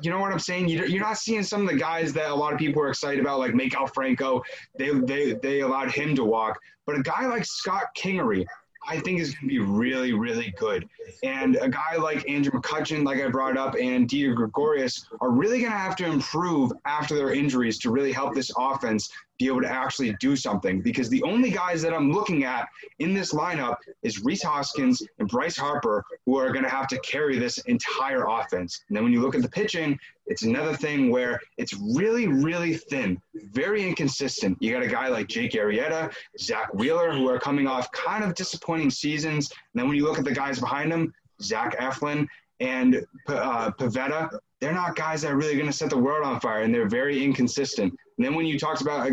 you 0.03 0.11
know 0.11 0.19
what 0.19 0.33
I'm 0.33 0.41
saying? 0.41 0.69
You're 0.69 1.01
not 1.01 1.19
seeing 1.19 1.45
some 1.45 1.63
of 1.63 1.69
the 1.69 1.77
guys 1.77 2.13
that 2.15 2.31
a 2.31 2.35
lot 2.35 2.53
of 2.53 2.59
people 2.59 2.83
are 2.83 2.89
excited 2.89 3.21
about, 3.21 3.39
like 3.39 3.53
Maikel 3.53 3.93
Franco. 3.95 4.43
They 4.77 4.91
they 4.91 5.35
they 5.35 5.61
allowed 5.61 5.93
him 5.93 6.17
to 6.17 6.25
walk, 6.25 6.59
but 6.87 6.99
a 6.99 7.03
guy 7.03 7.27
like 7.27 7.45
Scott 7.45 7.85
Kingery, 7.97 8.45
I 8.87 8.99
think 9.01 9.21
is 9.21 9.35
going 9.35 9.43
to 9.43 9.47
be 9.49 9.59
really, 9.59 10.13
really 10.13 10.55
good. 10.59 10.89
And 11.23 11.57
a 11.57 11.69
guy 11.69 11.97
like 11.97 12.29
Andrew 12.29 12.53
McCutchen, 12.53 13.05
like 13.05 13.21
I 13.21 13.29
brought 13.29 13.57
up, 13.57 13.75
and 13.75 14.09
Didi 14.09 14.33
Gregorius 14.35 15.07
are 15.21 15.31
really 15.31 15.61
going 15.61 15.73
to 15.73 15.79
have 15.79 15.97
to 15.97 16.07
improve 16.07 16.73
after 16.87 17.15
their 17.15 17.33
injuries 17.33 17.79
to 17.81 17.91
really 17.91 18.13
help 18.13 18.35
this 18.35 18.51
offense 18.57 19.11
be 19.39 19.47
able 19.47 19.63
to 19.63 19.71
actually 19.71 20.15
do 20.21 20.37
something. 20.37 20.81
Because 20.81 21.09
the 21.09 21.23
only 21.23 21.51
guys 21.51 21.83
that 21.83 21.93
I'm 21.93 22.13
looking 22.13 22.45
at 22.45 22.69
in 22.99 23.15
this 23.15 23.33
lineup 23.33 23.77
is 24.03 24.23
Rhys 24.25 24.43
Hoskins 24.43 25.03
and 25.19 25.29
Bryce 25.29 25.57
Harper, 25.57 26.05
who 26.27 26.37
are 26.37 26.53
going 26.53 26.65
to 26.65 26.71
have 26.71 26.89
to 26.89 27.01
carry 27.01 27.39
this 27.39 27.59
entire 27.59 28.27
offense. 28.27 28.83
And 28.89 28.97
then 28.97 29.05
when 29.05 29.13
you 29.13 29.21
look 29.21 29.35
at 29.35 29.43
the 29.43 29.49
pitching, 29.49 29.99
it's 30.31 30.43
another 30.43 30.75
thing 30.75 31.11
where 31.11 31.41
it's 31.59 31.75
really, 31.75 32.29
really 32.29 32.75
thin, 32.75 33.21
very 33.53 33.87
inconsistent. 33.87 34.57
You 34.61 34.73
got 34.73 34.83
a 34.83 34.89
guy 34.89 35.09
like 35.09 35.27
Jake 35.27 35.53
Arrieta, 35.53 36.13
Zack 36.39 36.73
Wheeler, 36.73 37.13
who 37.13 37.29
are 37.29 37.39
coming 37.39 37.67
off 37.67 37.91
kind 37.93 38.23
of 38.23 38.35
disappointing 38.35 38.91
seasons. 38.91 39.51
And 39.51 39.81
then 39.81 39.89
when 39.89 39.97
you 39.97 40.05
look 40.05 40.19
at 40.19 40.25
the 40.25 40.33
guys 40.33 40.61
behind 40.61 40.91
them, 40.93 41.13
Zach 41.43 41.77
Eflin 41.79 42.29
and 42.61 43.05
uh, 43.29 43.73
Pivetta, 43.73 44.31
they're 44.61 44.73
not 44.73 44.95
guys 44.95 45.23
that 45.23 45.33
are 45.33 45.37
really 45.37 45.55
going 45.55 45.67
to 45.67 45.73
set 45.73 45.91
the 45.91 45.99
world 45.99 46.25
on 46.25 46.39
fire, 46.39 46.63
and 46.63 46.73
they're 46.73 46.89
very 46.89 47.25
inconsistent. 47.25 47.93
And 48.17 48.25
then 48.25 48.35
when 48.35 48.47
you 48.47 48.59
talked 48.59 48.83
about 48.83 49.11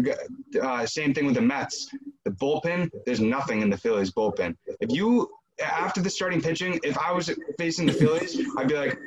uh, 0.62 0.86
same 0.86 1.13
thing 1.13 1.25
with 1.25 1.36
the 1.36 1.41
Mets, 1.41 1.89
the 2.25 2.32
bullpen, 2.32 2.91
there's 3.06 3.21
nothing 3.21 3.62
in 3.62 3.69
the 3.69 3.77
Phillies 3.77 4.12
bullpen. 4.12 4.56
If 4.82 4.91
you 4.91 5.30
after 5.63 6.01
the 6.01 6.10
starting 6.10 6.41
pitching, 6.41 6.80
if 6.84 6.97
I 6.97 7.12
was 7.12 7.32
facing 7.58 7.88
the 7.88 7.93
Phillies, 7.93 8.39
I'd 8.58 8.67
be 8.67 8.75
like, 8.75 8.99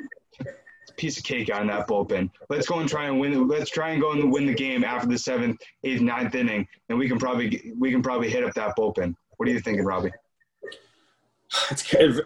piece 1.01 1.17
of 1.17 1.23
cake 1.23 1.49
out 1.49 1.61
in 1.61 1.67
that 1.67 1.87
bullpen. 1.87 2.29
Let's 2.49 2.67
go 2.67 2.79
and 2.79 2.87
try 2.87 3.05
and 3.05 3.19
win. 3.19 3.47
Let's 3.47 3.71
try 3.71 3.89
and 3.89 4.01
go 4.01 4.11
and 4.11 4.31
win 4.31 4.45
the 4.45 4.53
game 4.53 4.83
after 4.83 5.07
the 5.07 5.17
seventh, 5.17 5.59
eighth, 5.83 6.01
ninth 6.01 6.35
inning, 6.35 6.67
and 6.89 6.99
we 6.99 7.09
can 7.09 7.17
probably 7.17 7.73
we 7.77 7.91
can 7.91 8.03
probably 8.03 8.29
hit 8.29 8.43
up 8.43 8.53
that 8.53 8.77
bullpen. 8.77 9.15
What 9.37 9.49
are 9.49 9.51
you 9.51 9.59
thinking, 9.59 9.83
Robbie? 9.83 10.11
It's 11.71 11.83
kind 11.83 12.05
of 12.05 12.21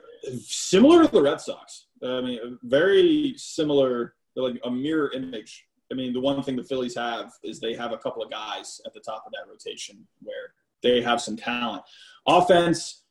similar 0.46 1.06
to 1.06 1.12
the 1.12 1.22
Red 1.22 1.40
Sox. 1.40 1.88
Uh, 2.04 2.18
I 2.18 2.22
mean, 2.22 2.60
very 2.64 3.34
similar, 3.38 4.16
like 4.36 4.60
a 4.66 4.70
mirror 4.70 5.12
image. 5.14 5.66
I 5.92 5.96
mean, 5.96 6.14
the 6.14 6.20
one 6.20 6.44
thing 6.44 6.58
the 6.58 6.64
Phillies 6.64 6.96
have 6.96 7.32
is 7.44 7.60
they 7.60 7.74
have 7.76 7.94
a 7.94 7.98
couple 7.98 8.22
of 8.22 8.30
guys 8.30 8.82
at 8.86 8.94
the 8.94 9.00
top 9.00 9.24
of 9.26 9.32
that 9.32 9.50
rotation 9.50 10.06
where 10.22 10.54
they 10.84 11.02
have 11.02 11.22
some 11.22 11.38
talent. 11.38 11.84
Offense, 12.28 13.04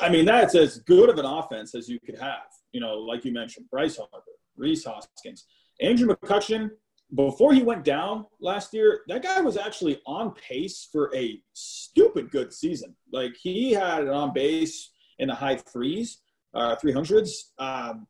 I 0.00 0.08
mean, 0.08 0.24
that's 0.24 0.54
as 0.54 0.78
good 0.78 1.10
of 1.10 1.18
an 1.18 1.26
offense 1.26 1.74
as 1.74 1.88
you 1.88 2.00
could 2.00 2.18
have. 2.18 2.48
You 2.72 2.80
know, 2.80 2.94
like 2.94 3.24
you 3.24 3.32
mentioned, 3.32 3.66
Bryce 3.70 3.96
Harper, 3.96 4.35
Rhys 4.56 4.84
Hoskins, 4.84 5.46
Andrew 5.80 6.08
McCutchen. 6.08 6.70
Before 7.14 7.54
he 7.54 7.62
went 7.62 7.84
down 7.84 8.26
last 8.40 8.74
year, 8.74 9.02
that 9.06 9.22
guy 9.22 9.40
was 9.40 9.56
actually 9.56 10.00
on 10.06 10.32
pace 10.32 10.88
for 10.90 11.14
a 11.14 11.40
stupid 11.52 12.32
good 12.32 12.52
season. 12.52 12.96
Like 13.12 13.36
he 13.40 13.72
had 13.72 14.02
it 14.02 14.08
on 14.08 14.32
base 14.32 14.90
in 15.18 15.28
the 15.28 15.34
high 15.34 15.56
threes, 15.56 16.18
uh, 16.52 16.74
300s. 16.76 17.30
Um, 17.58 18.08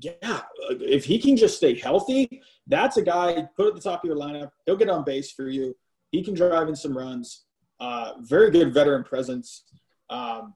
yeah, 0.00 0.42
if 0.68 1.04
he 1.04 1.18
can 1.18 1.36
just 1.36 1.56
stay 1.56 1.74
healthy, 1.74 2.40
that's 2.66 2.96
a 2.96 3.02
guy 3.02 3.46
put 3.56 3.68
at 3.68 3.74
the 3.74 3.80
top 3.80 4.04
of 4.04 4.08
your 4.08 4.16
lineup. 4.16 4.50
He'll 4.64 4.76
get 4.76 4.88
on 4.88 5.04
base 5.04 5.32
for 5.32 5.48
you. 5.48 5.76
He 6.10 6.22
can 6.22 6.34
drive 6.34 6.68
in 6.68 6.76
some 6.76 6.96
runs. 6.96 7.44
Uh, 7.80 8.14
very 8.20 8.50
good 8.50 8.72
veteran 8.72 9.04
presence. 9.04 9.64
Um, 10.08 10.54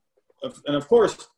and 0.66 0.76
of 0.76 0.88
course, 0.88 1.28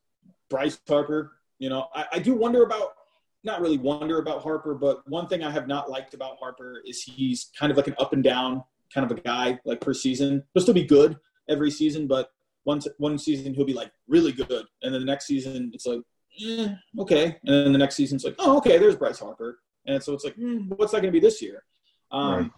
Bryce 0.51 0.79
Harper. 0.89 1.33
You 1.59 1.71
know, 1.71 1.89
I, 1.95 2.07
I 2.15 2.19
do 2.19 2.35
wonder 2.35 2.63
about 2.63 2.95
not 3.45 3.61
really 3.61 3.79
wonder 3.79 4.19
about 4.19 4.43
Harper, 4.43 4.75
but 4.75 5.09
one 5.09 5.29
thing 5.29 5.45
I 5.45 5.51
have 5.51 5.69
not 5.69 5.91
liked 5.91 6.15
about 6.15 6.39
Harper 6.39 6.83
is 6.87 7.03
he's 7.03 7.51
kind 7.59 7.71
of 7.71 7.77
like 7.77 7.87
an 7.87 7.95
up 7.99 8.13
and 8.13 8.25
down 8.25 8.65
kind 8.93 9.11
of 9.11 9.17
a 9.17 9.21
guy, 9.21 9.59
like 9.65 9.81
per 9.81 9.93
season. 9.93 10.43
He'll 10.53 10.63
still 10.63 10.75
be 10.75 10.85
good 10.85 11.19
every 11.49 11.71
season, 11.71 12.07
but 12.07 12.31
one 12.65 12.81
one 12.99 13.19
season 13.19 13.53
he'll 13.55 13.67
be 13.67 13.75
like 13.75 13.93
really 14.09 14.33
good, 14.33 14.65
and 14.83 14.95
then 14.95 15.01
the 15.01 15.07
next 15.07 15.27
season 15.27 15.71
it's 15.75 15.87
like, 15.87 16.01
eh, 16.43 16.69
okay, 16.99 17.39
and 17.45 17.67
then 17.67 17.73
the 17.73 17.79
next 17.79 17.97
season 17.97 18.17
it's 18.17 18.25
like, 18.25 18.37
oh, 18.39 18.57
okay, 18.59 18.79
there's 18.79 18.97
Bryce 18.97 19.19
Harper, 19.19 19.61
and 19.87 20.03
so 20.03 20.15
it's 20.15 20.25
like, 20.25 20.37
mm, 20.37 20.69
what's 20.77 20.93
that 20.93 21.03
going 21.03 21.13
to 21.13 21.21
be 21.21 21.25
this 21.25 21.43
year? 21.43 21.65
Um, 22.11 22.35
right. 22.35 22.51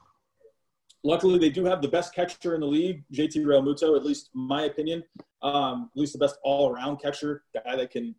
Luckily, 1.03 1.39
they 1.39 1.51
do 1.51 1.65
have 1.65 1.83
the 1.83 1.89
best 1.89 2.15
catcher 2.15 2.55
in 2.55 2.61
the 2.61 2.67
league, 2.67 3.05
JT 3.13 3.45
Realmuto, 3.45 3.97
at 3.97 4.05
least 4.05 4.31
my 4.35 4.63
opinion. 4.63 5.05
Um, 5.41 5.91
at 5.95 6.01
least 6.01 6.15
the 6.15 6.19
best 6.19 6.37
all-around 6.43 6.97
catcher, 6.97 7.45
guy 7.55 7.77
that 7.77 7.93
can 7.93 8.17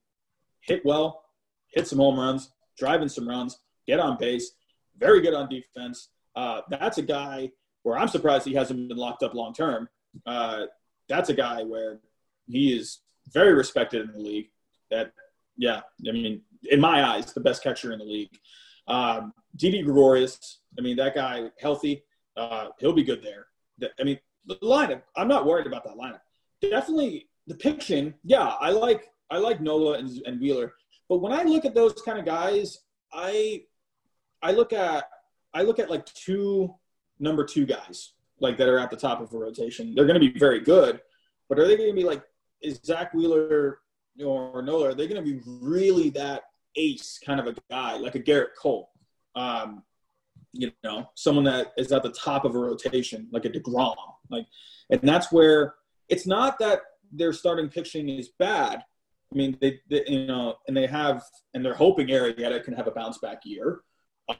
hit 0.61 0.85
well, 0.85 1.25
hit 1.67 1.85
some 1.85 1.99
home 1.99 2.17
runs, 2.17 2.51
driving 2.77 3.09
some 3.09 3.27
runs, 3.27 3.59
get 3.87 3.99
on 3.99 4.17
base, 4.17 4.51
very 4.97 5.21
good 5.21 5.33
on 5.33 5.49
defense. 5.49 6.09
Uh, 6.35 6.61
that's 6.69 6.97
a 6.97 7.01
guy 7.01 7.51
where 7.83 7.97
I'm 7.97 8.07
surprised 8.07 8.45
he 8.45 8.53
hasn't 8.53 8.87
been 8.89 8.97
locked 8.97 9.23
up 9.23 9.33
long 9.33 9.53
term. 9.53 9.89
Uh, 10.25 10.65
that's 11.09 11.29
a 11.29 11.33
guy 11.33 11.63
where 11.63 11.99
he 12.47 12.77
is 12.77 12.99
very 13.33 13.53
respected 13.53 14.01
in 14.01 14.11
the 14.11 14.19
league. 14.19 14.49
That, 14.91 15.13
yeah, 15.57 15.81
I 16.07 16.11
mean, 16.11 16.41
in 16.69 16.79
my 16.79 17.03
eyes, 17.03 17.33
the 17.33 17.41
best 17.41 17.63
catcher 17.63 17.91
in 17.91 17.99
the 17.99 18.05
league. 18.05 18.37
Um, 18.87 19.33
Gregorius, 19.59 20.59
I 20.77 20.81
mean, 20.81 20.95
that 20.97 21.15
guy 21.15 21.49
healthy, 21.59 22.03
uh, 22.35 22.69
he'll 22.79 22.93
be 22.93 23.03
good 23.03 23.23
there. 23.23 23.47
I 23.99 24.03
mean, 24.03 24.19
the 24.45 24.55
lineup, 24.55 25.01
I'm 25.15 25.27
not 25.27 25.45
worried 25.45 25.67
about 25.67 25.83
that 25.83 25.97
lineup. 25.97 26.21
Definitely 26.61 27.27
the 27.47 27.55
pitching, 27.55 28.13
yeah, 28.23 28.55
I 28.59 28.71
like 28.71 29.09
I 29.29 29.37
like 29.37 29.61
Nola 29.61 29.97
and, 29.97 30.09
and 30.25 30.39
Wheeler. 30.39 30.73
But 31.09 31.17
when 31.19 31.31
I 31.31 31.43
look 31.43 31.65
at 31.65 31.75
those 31.75 31.93
kind 31.93 32.19
of 32.19 32.25
guys, 32.25 32.79
I 33.13 33.63
I 34.41 34.51
look 34.51 34.73
at 34.73 35.05
I 35.53 35.63
look 35.63 35.79
at 35.79 35.89
like 35.89 36.05
two 36.05 36.73
number 37.19 37.43
two 37.45 37.65
guys 37.65 38.13
like 38.39 38.57
that 38.57 38.69
are 38.69 38.79
at 38.79 38.91
the 38.91 38.97
top 38.97 39.21
of 39.21 39.33
a 39.33 39.37
rotation. 39.37 39.95
They're 39.95 40.05
going 40.05 40.19
to 40.19 40.31
be 40.31 40.37
very 40.37 40.59
good, 40.59 41.01
but 41.49 41.59
are 41.59 41.67
they 41.67 41.77
going 41.77 41.89
to 41.89 41.95
be 41.95 42.03
like 42.03 42.23
is 42.61 42.79
Zack 42.83 43.13
Wheeler 43.13 43.79
or 44.23 44.61
Nola? 44.61 44.89
Are 44.89 44.93
they 44.93 45.07
going 45.07 45.23
to 45.23 45.31
be 45.31 45.41
really 45.45 46.09
that 46.11 46.43
ace 46.75 47.19
kind 47.23 47.39
of 47.39 47.47
a 47.47 47.55
guy 47.69 47.97
like 47.97 48.15
a 48.15 48.19
Gerrit 48.19 48.55
Cole? 48.59 48.89
Um, 49.35 49.83
you 50.53 50.71
know, 50.83 51.09
someone 51.15 51.43
that 51.45 51.73
is 51.77 51.91
at 51.91 52.03
the 52.03 52.11
top 52.11 52.45
of 52.45 52.55
a 52.55 52.59
rotation, 52.59 53.27
like 53.31 53.45
a 53.45 53.49
Degrom, 53.49 53.95
like, 54.29 54.47
and 54.89 55.01
that's 55.03 55.31
where 55.31 55.75
it's 56.09 56.25
not 56.25 56.57
that 56.59 56.81
their 57.11 57.33
starting 57.33 57.69
pitching 57.69 58.09
is 58.09 58.29
bad. 58.39 58.83
I 59.31 59.35
mean, 59.35 59.57
they, 59.59 59.79
they, 59.89 60.03
you 60.07 60.25
know, 60.25 60.55
and 60.67 60.75
they 60.75 60.87
have, 60.87 61.23
and 61.53 61.63
they're 61.63 61.73
hoping 61.73 62.07
Arrieta 62.07 62.63
can 62.63 62.73
have 62.73 62.87
a 62.87 62.91
bounce 62.91 63.17
back 63.17 63.41
year. 63.43 63.81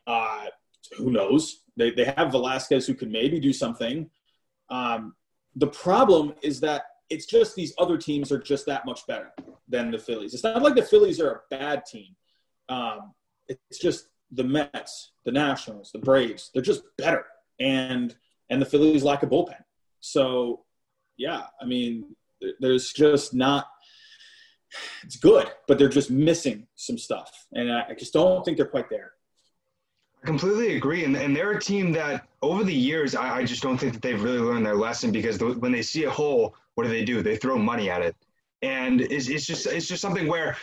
Uh, 0.05 0.45
who 0.97 1.11
knows? 1.11 1.63
They, 1.75 1.91
they 1.91 2.05
have 2.05 2.31
Velasquez 2.31 2.87
who 2.87 2.93
can 2.93 3.11
maybe 3.11 3.39
do 3.39 3.53
something. 3.53 4.09
Um, 4.69 5.15
the 5.55 5.67
problem 5.67 6.33
is 6.41 6.59
that 6.61 6.83
it's 7.09 7.25
just 7.25 7.55
these 7.55 7.73
other 7.77 7.97
teams 7.97 8.31
are 8.31 8.39
just 8.39 8.65
that 8.65 8.85
much 8.85 9.05
better 9.07 9.31
than 9.67 9.91
the 9.91 9.99
Phillies. 9.99 10.33
It's 10.33 10.43
not 10.43 10.61
like 10.61 10.75
the 10.75 10.81
Phillies 10.83 11.19
are 11.19 11.31
a 11.31 11.41
bad 11.49 11.85
team. 11.85 12.15
Um, 12.69 13.13
it's 13.47 13.79
just 13.79 14.07
the 14.31 14.43
Mets, 14.43 15.13
the 15.25 15.31
Nationals, 15.31 15.91
the 15.91 15.99
Braves. 15.99 16.51
They're 16.53 16.61
just 16.61 16.83
better, 16.97 17.25
and 17.59 18.15
and 18.49 18.61
the 18.61 18.65
Phillies 18.65 19.03
lack 19.03 19.23
a 19.23 19.27
bullpen. 19.27 19.63
So, 19.99 20.65
yeah, 21.17 21.43
I 21.61 21.65
mean, 21.65 22.15
there's 22.59 22.91
just 22.93 23.33
not 23.33 23.67
it's 25.03 25.17
good, 25.17 25.47
but 25.67 25.77
they're 25.77 25.89
just 25.89 26.11
missing 26.11 26.67
some 26.75 26.97
stuff, 26.97 27.47
and 27.53 27.71
I, 27.71 27.93
just 27.97 28.13
don't 28.13 28.43
think 28.43 28.57
they're 28.57 28.65
quite 28.65 28.89
there. 28.89 29.13
I 30.23 30.25
completely 30.25 30.75
agree, 30.75 31.05
and, 31.05 31.15
and 31.15 31.35
they're 31.35 31.51
a 31.51 31.61
team 31.61 31.91
that 31.93 32.27
over 32.41 32.63
the 32.63 32.73
years 32.73 33.15
I, 33.15 33.37
I 33.37 33.45
just 33.45 33.61
don't 33.61 33.77
think 33.77 33.93
that 33.93 34.01
they've 34.01 34.21
really 34.21 34.39
learned 34.39 34.65
their 34.65 34.75
lesson 34.75 35.11
because 35.11 35.37
the, 35.37 35.53
when 35.53 35.71
they 35.71 35.81
see 35.81 36.05
a 36.05 36.09
hole, 36.09 36.55
what 36.75 36.83
do 36.83 36.89
they 36.89 37.05
do? 37.05 37.21
They 37.21 37.37
throw 37.37 37.57
money 37.57 37.89
at 37.89 38.01
it, 38.01 38.15
and 38.61 39.01
it's, 39.01 39.29
it's 39.29 39.45
just 39.45 39.67
it's 39.67 39.87
just 39.87 40.01
something 40.01 40.27
where 40.27 40.57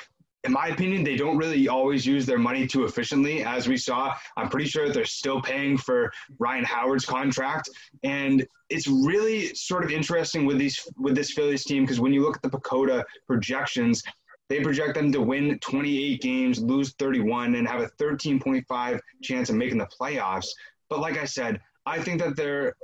in 0.45 0.53
my 0.53 0.69
opinion, 0.69 1.03
they 1.03 1.17
don't 1.17 1.39
really 1.39 1.69
always 1.69 2.05
use 2.05 2.27
their 2.27 2.39
money 2.39 2.67
too 2.67 2.85
efficiently. 2.85 3.43
As 3.43 3.67
we 3.67 3.77
saw, 3.77 4.15
I'm 4.37 4.49
pretty 4.49 4.69
sure 4.69 4.91
they're 4.91 5.07
still 5.07 5.41
paying 5.41 5.79
for 5.79 6.13
Ryan 6.39 6.65
Howard's 6.65 7.07
contract, 7.07 7.71
and 8.03 8.47
it's 8.69 8.87
really 8.87 9.55
sort 9.55 9.85
of 9.85 9.91
interesting 9.91 10.45
with 10.45 10.59
these 10.59 10.87
with 10.99 11.15
this 11.15 11.33
Phillies 11.33 11.65
team 11.65 11.85
because 11.85 12.01
when 12.01 12.13
you 12.13 12.23
look 12.23 12.37
at 12.37 12.43
the 12.43 12.51
PECOTA 12.51 13.05
projections, 13.27 14.03
they 14.49 14.61
project 14.61 14.95
them 14.95 15.11
to 15.13 15.23
win 15.23 15.59
28 15.61 16.21
games, 16.21 16.61
lose 16.61 16.93
31, 16.99 17.55
and 17.55 17.67
have 17.67 17.81
a 17.81 17.89
13.5 18.01 19.01
chance 19.23 19.49
of 19.49 19.57
making 19.57 19.79
the 19.79 19.89
playoffs. 19.99 20.49
But 20.91 21.01
like 21.01 21.17
I 21.17 21.25
said, 21.25 21.61
I 21.87 22.01
think 22.01 22.21
that 22.21 22.37
they're 22.37 22.75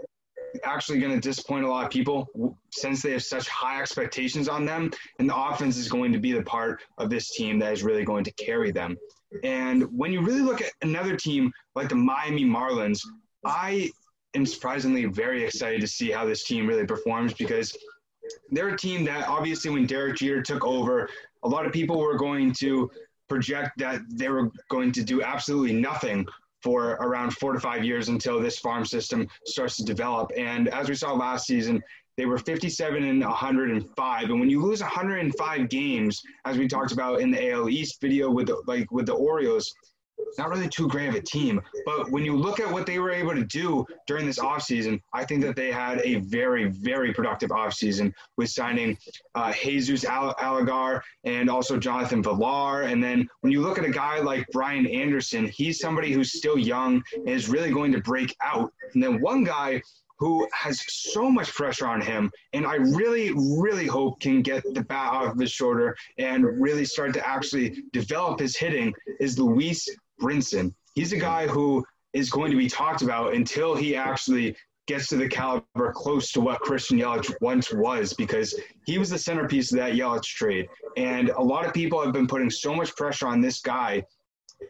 actually 0.64 1.00
going 1.00 1.12
to 1.12 1.20
disappoint 1.20 1.64
a 1.64 1.68
lot 1.68 1.84
of 1.84 1.90
people 1.90 2.28
since 2.70 3.02
they 3.02 3.12
have 3.12 3.22
such 3.22 3.48
high 3.48 3.80
expectations 3.80 4.48
on 4.48 4.64
them. 4.64 4.90
And 5.18 5.28
the 5.28 5.36
offense 5.36 5.76
is 5.76 5.88
going 5.88 6.12
to 6.12 6.18
be 6.18 6.32
the 6.32 6.42
part 6.42 6.80
of 6.98 7.10
this 7.10 7.30
team 7.30 7.58
that 7.60 7.72
is 7.72 7.82
really 7.82 8.04
going 8.04 8.24
to 8.24 8.32
carry 8.32 8.70
them. 8.70 8.96
And 9.44 9.84
when 9.96 10.12
you 10.12 10.22
really 10.22 10.42
look 10.42 10.60
at 10.60 10.72
another 10.82 11.16
team 11.16 11.52
like 11.74 11.88
the 11.88 11.94
Miami 11.94 12.44
Marlins, 12.44 13.00
I 13.44 13.90
am 14.34 14.46
surprisingly 14.46 15.04
very 15.06 15.44
excited 15.44 15.80
to 15.80 15.86
see 15.86 16.10
how 16.10 16.24
this 16.24 16.44
team 16.44 16.66
really 16.66 16.86
performs 16.86 17.32
because 17.34 17.76
they're 18.50 18.68
a 18.68 18.78
team 18.78 19.04
that 19.04 19.28
obviously 19.28 19.70
when 19.70 19.86
Derek 19.86 20.16
Jeter 20.16 20.42
took 20.42 20.64
over, 20.64 21.08
a 21.42 21.48
lot 21.48 21.66
of 21.66 21.72
people 21.72 21.98
were 21.98 22.16
going 22.16 22.52
to 22.54 22.90
project 23.28 23.78
that 23.78 24.00
they 24.10 24.28
were 24.28 24.50
going 24.68 24.92
to 24.92 25.02
do 25.02 25.22
absolutely 25.22 25.72
nothing 25.72 26.26
for 26.62 26.92
around 27.00 27.32
four 27.32 27.52
to 27.52 27.60
five 27.60 27.84
years 27.84 28.08
until 28.08 28.40
this 28.40 28.58
farm 28.58 28.84
system 28.84 29.26
starts 29.46 29.76
to 29.76 29.84
develop. 29.84 30.30
And 30.36 30.68
as 30.68 30.88
we 30.88 30.94
saw 30.94 31.12
last 31.12 31.46
season, 31.46 31.82
they 32.16 32.26
were 32.26 32.38
57 32.38 33.02
and 33.02 33.20
105. 33.22 34.30
And 34.30 34.40
when 34.40 34.50
you 34.50 34.60
lose 34.60 34.80
105 34.80 35.68
games, 35.70 36.22
as 36.44 36.58
we 36.58 36.68
talked 36.68 36.92
about 36.92 37.20
in 37.20 37.30
the 37.30 37.50
AL 37.50 37.70
East 37.70 38.00
video 38.00 38.30
with 38.30 38.48
the, 38.48 38.62
like 38.66 38.90
with 38.90 39.06
the 39.06 39.14
Orioles, 39.14 39.74
not 40.38 40.50
really 40.50 40.68
too 40.68 40.88
great 40.88 41.08
of 41.08 41.14
a 41.14 41.20
team. 41.20 41.60
But 41.84 42.10
when 42.10 42.24
you 42.24 42.36
look 42.36 42.60
at 42.60 42.70
what 42.70 42.86
they 42.86 42.98
were 42.98 43.10
able 43.10 43.34
to 43.34 43.44
do 43.44 43.86
during 44.06 44.26
this 44.26 44.38
offseason, 44.38 45.00
I 45.12 45.24
think 45.24 45.42
that 45.42 45.56
they 45.56 45.70
had 45.70 46.00
a 46.04 46.16
very, 46.16 46.68
very 46.68 47.12
productive 47.12 47.50
offseason 47.50 48.12
with 48.36 48.48
signing 48.50 48.96
uh, 49.34 49.52
Jesus 49.52 50.04
Aguilar 50.04 51.02
and 51.24 51.50
also 51.50 51.78
Jonathan 51.78 52.22
Villar. 52.22 52.82
And 52.82 53.02
then 53.02 53.28
when 53.40 53.52
you 53.52 53.60
look 53.60 53.78
at 53.78 53.84
a 53.84 53.90
guy 53.90 54.20
like 54.20 54.46
Brian 54.52 54.86
Anderson, 54.86 55.46
he's 55.48 55.78
somebody 55.78 56.12
who's 56.12 56.32
still 56.32 56.58
young 56.58 57.02
and 57.14 57.28
is 57.28 57.48
really 57.48 57.70
going 57.70 57.92
to 57.92 58.00
break 58.00 58.34
out. 58.42 58.72
And 58.94 59.02
then 59.02 59.20
one 59.20 59.44
guy 59.44 59.82
who 60.20 60.46
has 60.52 60.84
so 60.86 61.30
much 61.30 61.52
pressure 61.54 61.86
on 61.86 62.00
him, 62.00 62.30
and 62.52 62.66
I 62.66 62.74
really, 62.74 63.32
really 63.34 63.86
hope 63.86 64.20
can 64.20 64.42
get 64.42 64.62
the 64.74 64.82
bat 64.82 65.14
off 65.14 65.32
of 65.32 65.38
his 65.38 65.50
shoulder 65.50 65.96
and 66.18 66.44
really 66.60 66.84
start 66.84 67.14
to 67.14 67.26
actually 67.26 67.82
develop 67.94 68.38
his 68.38 68.54
hitting, 68.54 68.92
is 69.18 69.38
Lewis 69.38 69.88
Brinson. 70.20 70.74
He's 70.94 71.12
a 71.12 71.18
guy 71.18 71.46
who 71.46 71.84
is 72.12 72.30
going 72.30 72.50
to 72.50 72.56
be 72.56 72.68
talked 72.68 73.02
about 73.02 73.34
until 73.34 73.74
he 73.74 73.94
actually 73.94 74.56
gets 74.86 75.06
to 75.08 75.16
the 75.16 75.28
caliber 75.28 75.92
close 75.92 76.32
to 76.32 76.40
what 76.40 76.60
Christian 76.60 76.98
Yelich 76.98 77.32
once 77.40 77.72
was 77.72 78.12
because 78.12 78.58
he 78.86 78.98
was 78.98 79.10
the 79.10 79.18
centerpiece 79.18 79.72
of 79.72 79.78
that 79.78 79.92
Yelich 79.92 80.24
trade. 80.24 80.68
And 80.96 81.28
a 81.30 81.42
lot 81.42 81.64
of 81.64 81.72
people 81.72 82.02
have 82.02 82.12
been 82.12 82.26
putting 82.26 82.50
so 82.50 82.74
much 82.74 82.94
pressure 82.96 83.28
on 83.28 83.40
this 83.40 83.60
guy 83.60 84.04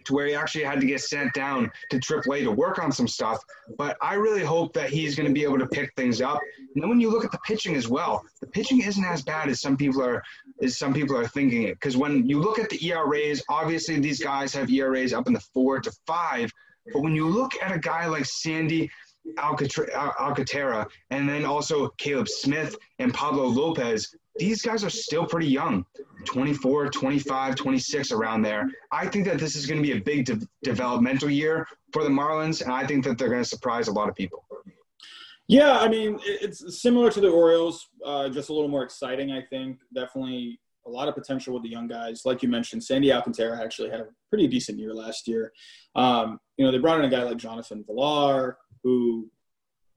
to 0.05 0.14
where 0.14 0.26
he 0.26 0.35
actually 0.35 0.64
had 0.64 0.81
to 0.81 0.87
get 0.87 1.00
sent 1.00 1.33
down 1.35 1.70
to 1.90 1.98
AAA 1.98 2.44
to 2.44 2.53
work 2.53 2.79
on 2.79 2.92
some 2.92 3.09
stuff. 3.09 3.42
But 3.76 3.96
I 4.00 4.14
really 4.14 4.44
hope 4.44 4.72
that 4.74 4.90
he's 4.90 5.14
going 5.14 5.26
to 5.26 5.33
be 5.33 5.44
able 5.44 5.59
to 5.59 5.66
pick 5.66 5.92
things 5.96 6.20
up. 6.20 6.40
And 6.74 6.83
then 6.83 6.88
when 6.88 7.00
you 7.00 7.11
look 7.11 7.24
at 7.24 7.33
the 7.33 7.40
pitching 7.46 7.74
as 7.74 7.88
well, 7.88 8.24
the 8.40 8.46
pitching 8.46 8.83
isn't 8.83 9.05
as 9.05 9.22
bad 9.22 9.48
as 9.48 9.61
some 9.61 9.76
people 9.76 10.03
are 10.03 10.22
as 10.62 10.79
some 10.79 10.92
people 10.92 11.16
are 11.16 11.26
thinking 11.26 11.64
it. 11.64 11.74
Because 11.74 11.96
when 11.96 12.29
you 12.29 12.40
look 12.40 12.59
at 12.59 12.68
the 12.70 12.85
ERAs, 12.87 13.42
obviously 13.48 13.98
these 13.98 14.22
guys 14.22 14.55
have 14.55 14.70
ERAs 14.70 15.12
up 15.12 15.26
in 15.26 15.33
the 15.33 15.40
four 15.40 15.81
to 15.81 15.92
five. 16.07 16.53
But 16.92 17.03
when 17.03 17.14
you 17.14 17.29
look 17.29 17.53
at 17.62 17.72
a 17.72 17.79
guy 17.79 18.07
like 18.07 18.24
Sandy 18.24 18.90
Alcatra- 19.38 19.94
Alcantara, 20.18 20.87
and 21.11 21.29
then 21.29 21.44
also 21.44 21.88
Caleb 21.98 22.29
Smith 22.29 22.76
and 22.98 23.12
Pablo 23.12 23.46
Lopez, 23.46 24.14
these 24.36 24.62
guys 24.62 24.84
are 24.84 24.90
still 24.90 25.26
pretty 25.26 25.48
young 25.48 25.84
24 26.24 26.88
25 26.88 27.54
26 27.54 28.12
around 28.12 28.42
there. 28.42 28.68
I 28.92 29.06
think 29.06 29.24
that 29.26 29.38
this 29.38 29.56
is 29.56 29.66
going 29.66 29.82
to 29.82 29.86
be 29.86 29.96
a 29.96 30.00
big 30.00 30.26
de- 30.26 30.46
developmental 30.62 31.30
year 31.30 31.66
for 31.92 32.04
the 32.04 32.10
marlins 32.10 32.62
and 32.62 32.72
i 32.72 32.86
think 32.86 33.04
that 33.04 33.18
they're 33.18 33.28
going 33.28 33.42
to 33.42 33.48
surprise 33.48 33.88
a 33.88 33.92
lot 33.92 34.08
of 34.08 34.14
people. 34.14 34.44
Yeah 35.48 35.78
i 35.78 35.88
mean 35.88 36.20
it's 36.24 36.80
similar 36.80 37.10
to 37.10 37.20
the 37.20 37.28
orioles 37.28 37.88
uh, 38.04 38.28
just 38.28 38.48
a 38.50 38.52
little 38.52 38.68
more 38.68 38.84
exciting 38.84 39.32
i 39.32 39.42
think. 39.42 39.78
Definitely 39.94 40.60
a 40.86 40.90
lot 40.90 41.08
of 41.08 41.14
potential 41.14 41.52
with 41.52 41.62
the 41.62 41.68
young 41.68 41.86
guys. 41.86 42.22
Like 42.24 42.42
you 42.42 42.48
mentioned 42.48 42.84
sandy 42.84 43.12
alcantara 43.12 43.60
actually 43.62 43.90
had 43.90 44.00
a 44.00 44.06
pretty 44.28 44.46
decent 44.46 44.78
year 44.78 44.94
last 44.94 45.26
year. 45.26 45.52
Um, 45.96 46.38
you 46.56 46.64
know 46.64 46.70
they 46.70 46.78
brought 46.78 46.98
in 46.98 47.04
a 47.04 47.10
guy 47.10 47.22
like 47.22 47.36
jonathan 47.36 47.84
villar 47.86 48.58
who 48.84 49.28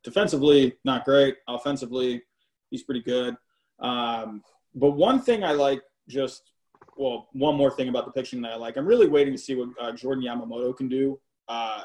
defensively 0.03 0.75
not 0.83 1.05
great. 1.05 1.37
Offensively 1.47 2.23
he's 2.71 2.83
pretty 2.83 3.01
good 3.01 3.35
um, 3.79 4.43
but 4.75 4.91
one 4.91 5.21
thing 5.21 5.43
I 5.43 5.51
like 5.51 5.81
just 6.07 6.53
well, 6.97 7.29
one 7.33 7.55
more 7.55 7.71
thing 7.71 7.89
about 7.89 8.05
the 8.05 8.11
pitching 8.11 8.41
that 8.41 8.51
I 8.51 8.55
like. 8.55 8.77
I'm 8.77 8.85
really 8.85 9.07
waiting 9.07 9.33
to 9.33 9.39
see 9.39 9.55
what 9.55 9.69
uh, 9.79 9.91
Jordan 9.93 10.23
Yamamoto 10.23 10.75
can 10.75 10.87
do. 10.87 11.19
Uh, 11.47 11.83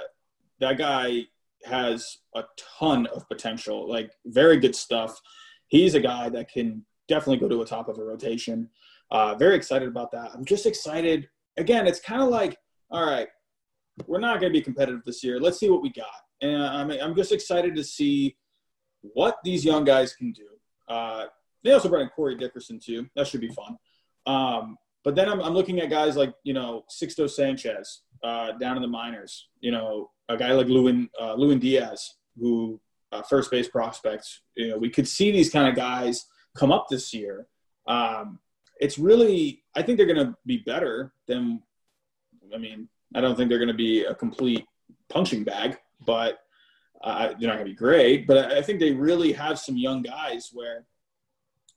that 0.61 0.77
guy 0.77 1.23
has 1.65 2.19
a 2.35 2.45
ton 2.79 3.07
of 3.07 3.27
potential, 3.29 3.89
like 3.89 4.13
very 4.27 4.59
good 4.59 4.77
stuff. 4.77 5.21
He's 5.69 5.95
a 5.95 6.01
guy 6.01 6.29
that 6.31 6.51
can 6.51 6.85
definitely 7.09 7.39
go 7.39 7.49
to 7.49 7.63
a 7.63 7.67
top 7.67 7.89
of 7.89 7.99
a 7.99 8.05
rotation. 8.05 8.69
Uh, 9.11 9.35
very 9.35 9.57
excited 9.57 9.89
about 9.89 10.13
that. 10.13 10.31
I'm 10.35 10.45
just 10.45 10.67
excited. 10.67 11.29
Again, 11.57 11.87
it's 11.87 12.01
kind 12.01 12.23
of 12.23 12.29
like, 12.29 12.59
all 12.91 13.05
right, 13.05 13.29
we're 14.07 14.21
not 14.21 14.41
going 14.41 14.53
to 14.53 14.59
be 14.59 14.63
competitive 14.63 15.03
this 15.05 15.25
year. 15.25 15.41
Let's 15.41 15.59
see 15.59 15.71
what 15.71 15.83
we 15.83 15.91
got. 15.91 16.07
And 16.41 16.63
I'm, 16.63 16.91
I'm 16.91 17.17
just 17.17 17.33
excited 17.33 17.75
to 17.75 17.85
see 17.85 18.37
what 19.01 19.39
these 19.43 19.65
young 19.65 19.85
guys 19.85 20.13
can 20.15 20.33
do. 20.33 20.47
Uh, 20.87 21.27
they 21.65 21.73
also 21.73 21.89
brought 21.89 22.03
in 22.03 22.09
Corey 22.09 22.37
Dickerson 22.37 22.79
too. 22.79 23.09
That 23.17 23.27
should 23.27 23.41
be 23.41 23.49
fun. 23.51 23.77
Um, 24.27 24.77
but 25.05 25.15
then 25.15 25.29
I'm, 25.29 25.41
I'm, 25.41 25.55
looking 25.55 25.81
at 25.81 25.91
guys 25.91 26.17
like 26.17 26.35
you 26.45 26.53
know 26.53 26.85
Sixto 26.91 27.29
Sanchez 27.31 28.03
uh, 28.23 28.53
down 28.53 28.77
in 28.77 28.83
the 28.83 28.89
minors. 28.89 29.49
You 29.61 29.73
know 29.73 30.11
a 30.29 30.37
guy 30.37 30.53
like 30.53 30.67
Lewin 30.67 31.09
uh, 31.21 31.35
Lewin 31.35 31.59
Diaz, 31.59 32.15
who 32.39 32.81
uh, 33.13 33.23
first 33.23 33.51
base 33.51 33.69
prospects. 33.69 34.43
You 34.57 34.69
know 34.69 34.79
we 34.79 34.91
could 34.91 35.09
see 35.09 35.31
these 35.31 35.51
kind 35.51 35.69
of 35.69 35.75
guys 35.75 36.27
come 36.57 36.73
up 36.73 36.87
this 36.89 37.15
year. 37.15 37.47
Um, 37.87 38.39
it's 38.81 38.99
really 38.99 39.63
I 39.75 39.83
think 39.83 39.97
they're 39.97 40.07
going 40.13 40.27
to 40.27 40.37
be 40.47 40.59
better 40.59 41.13
than. 41.27 41.63
I 42.55 42.59
mean 42.59 42.89
I 43.15 43.21
don't 43.21 43.37
think 43.37 43.49
they're 43.49 43.59
going 43.59 43.69
to 43.69 43.75
be 43.75 44.05
a 44.05 44.15
complete 44.15 44.67
punching 45.09 45.45
bag, 45.45 45.79
but 46.05 46.41
uh, 47.03 47.29
they're 47.29 47.49
not 47.49 47.55
going 47.55 47.67
to 47.67 47.73
be 47.73 47.75
great. 47.75 48.27
But 48.27 48.53
I 48.53 48.63
think 48.63 48.81
they 48.81 48.93
really 48.93 49.33
have 49.33 49.59
some 49.59 49.77
young 49.77 50.03
guys 50.03 50.51
where 50.53 50.85